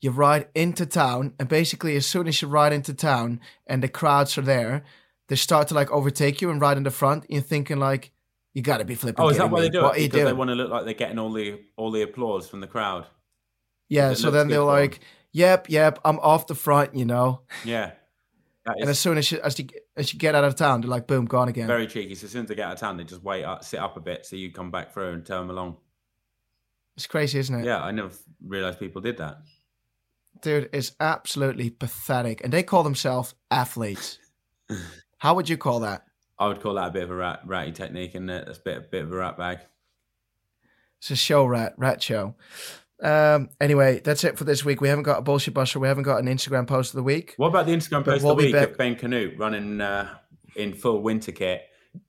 [0.02, 3.90] You ride into town, and basically, as soon as you ride into town and the
[3.90, 4.84] crowds are there,
[5.30, 7.26] they start to like overtake you and ride in the front.
[7.30, 8.12] You're thinking like,
[8.54, 9.24] you got to be flipping.
[9.24, 10.12] Oh, is that why they do What it?
[10.12, 12.68] Because they want to look like they're getting all the all the applause from the
[12.68, 13.06] crowd.
[13.88, 14.14] Yeah.
[14.14, 15.00] So then they're like,
[15.32, 17.42] "Yep, yep, I'm off the front," you know.
[17.64, 17.92] Yeah,
[18.66, 20.90] that And as soon as you as you as you get out of town, they're
[20.90, 22.16] like, "Boom, gone again." very cheeky.
[22.16, 23.98] So as soon as they get out of town, they just wait up, sit up
[23.98, 25.78] a bit, so you come back through and turn them along.
[26.98, 27.66] It's crazy, isn't it?
[27.66, 28.10] Yeah, I never
[28.46, 29.38] realized people did that.
[30.42, 34.20] dude is absolutely pathetic and they call themselves athletes
[35.20, 36.04] how would you call that?
[36.38, 38.78] I would call that a bit of a rat, ratty technique, and that's a bit
[38.78, 39.60] a bit of a rat bag.
[41.00, 42.36] it's a show rat rat show.
[43.02, 44.82] Um anyway that's it for this week.
[44.82, 47.34] We haven't got a bullshit buster we haven't got an instagram post of the week.
[47.38, 49.80] What about the Instagram post we'll of the be week back- of Ben Kanute running
[49.80, 50.10] uh,
[50.58, 51.62] in full winter kit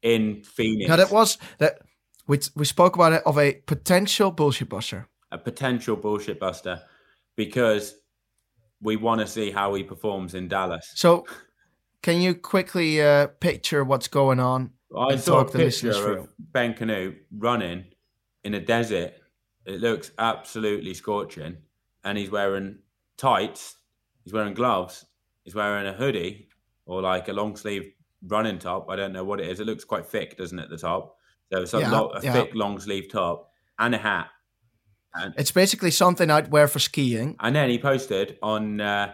[0.03, 0.89] in Phoenix?
[0.89, 1.79] now that was that
[2.27, 6.83] we, we spoke about it of a potential bullshit buster a potential bullshit buster
[7.37, 7.95] because
[8.83, 10.91] we want to see how he performs in Dallas.
[10.95, 11.25] so
[12.03, 16.29] can you quickly uh picture what's going on I saw a the picture of.
[16.39, 17.85] Ben Kanute running
[18.43, 19.13] in a desert.
[19.65, 21.59] It looks absolutely scorching,
[22.03, 22.79] and he's wearing
[23.17, 23.77] tights.
[24.25, 25.07] He's wearing gloves.
[25.45, 26.49] He's wearing a hoodie
[26.87, 27.93] or like a long sleeve
[28.27, 28.91] running top.
[28.91, 29.61] I don't know what it is.
[29.61, 30.71] It looks quite thick, doesn't it?
[30.71, 31.17] The top.
[31.53, 32.33] So it's a, Yeah, lo- a yeah.
[32.33, 34.27] thick long sleeve top and a hat.
[35.15, 39.13] And it's basically something i'd wear for skiing and then he posted on uh,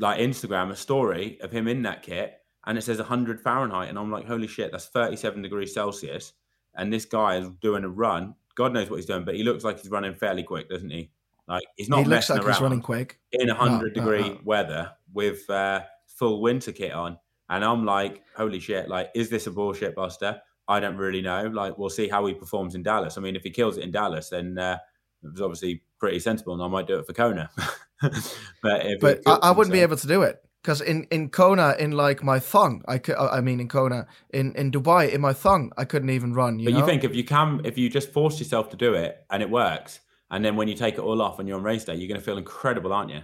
[0.00, 3.98] like Instagram a story of him in that kit, and it says 100 Fahrenheit, and
[3.98, 6.32] I'm like, holy shit, that's 37 degrees Celsius,
[6.74, 8.34] and this guy is doing a run.
[8.56, 11.10] God knows what he's doing, but he looks like he's running fairly quick, doesn't he?
[11.46, 14.40] Like he's not he looks like he's running quick in 100 no, degree no.
[14.44, 19.46] weather with uh, full winter kit on, and I'm like, holy shit, like is this
[19.46, 20.40] a bullshit buster?
[20.66, 21.48] I don't really know.
[21.48, 23.18] Like we'll see how he performs in Dallas.
[23.18, 24.78] I mean, if he kills it in Dallas, then uh,
[25.22, 27.50] it was obviously pretty sensible, and I might do it for Kona.
[28.62, 31.74] but if but I, I wouldn't be able to do it because in in Kona
[31.78, 35.32] in like my thong I could I mean in Kona in in Dubai in my
[35.32, 37.88] thong I couldn't even run you But know you think if you can, if you
[37.88, 41.00] just force yourself to do it and it works, and then when you take it
[41.00, 43.20] all off and you're on race day, you're going to feel incredible, aren't you?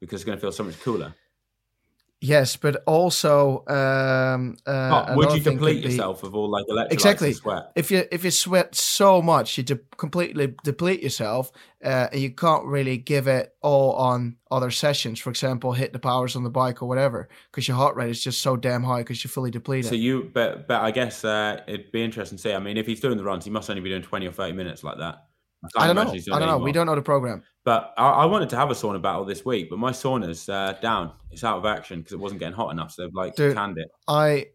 [0.00, 1.14] Because it's going to feel so much cooler.
[2.20, 7.32] Yes but also um uh, Oh, would you be- yourself of all like electrolytes Exactly.
[7.32, 7.70] sweat?
[7.76, 11.52] if you if you sweat so much you de- completely deplete yourself
[11.84, 15.98] uh, and you can't really give it all on other sessions for example hit the
[16.00, 18.98] powers on the bike or whatever because your heart rate is just so damn high
[19.00, 22.42] because you're fully depleted So you, but but I guess uh, it'd be interesting to
[22.42, 22.52] see.
[22.52, 24.52] I mean, if he's doing the runs, he must only be doing twenty or thirty
[24.54, 25.26] minutes like that.
[25.62, 27.42] Can't I don't know imagine he's doing I don't know we don't know the program
[27.64, 30.74] But I, I wanted to have a sauna battle this week, but my sauna's uh,
[30.80, 31.12] down.
[31.30, 32.92] It's out of action because it wasn't getting hot enough.
[32.92, 33.56] So they've like Dude.
[33.56, 33.88] canned it.
[34.06, 34.46] I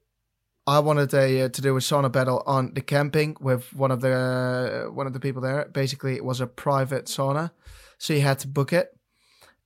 [0.65, 3.99] I wanted a, uh, to do a sauna battle on the camping with one of
[4.01, 5.69] the uh, one of the people there.
[5.73, 7.51] Basically, it was a private sauna,
[7.97, 8.87] so you had to book it,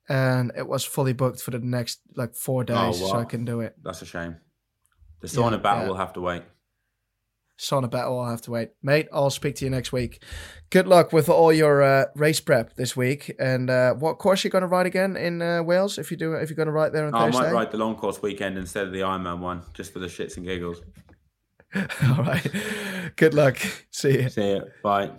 [0.10, 3.62] and it was fully booked for the next like four days, so I can do
[3.62, 3.76] it.
[3.84, 4.38] That's a shame.
[5.22, 5.90] The Yeah, sauna battle yeah.
[5.90, 6.44] will have to wait.
[7.58, 9.08] Sauna battle, I'll have to wait, mate.
[9.12, 10.22] I'll speak to you next week.
[10.70, 13.34] Good luck with all your uh, race prep this week.
[13.40, 15.98] And uh, what course you going to ride again in uh, Wales?
[15.98, 17.78] If you do, if you're going to ride there on Oh, I might ride the
[17.78, 20.82] long course weekend instead of the Ironman one, just for the shits and giggles.
[21.76, 22.48] all right.
[23.16, 23.58] Good luck.
[23.92, 24.30] See you.
[24.30, 24.64] See you.
[24.84, 25.12] Bye.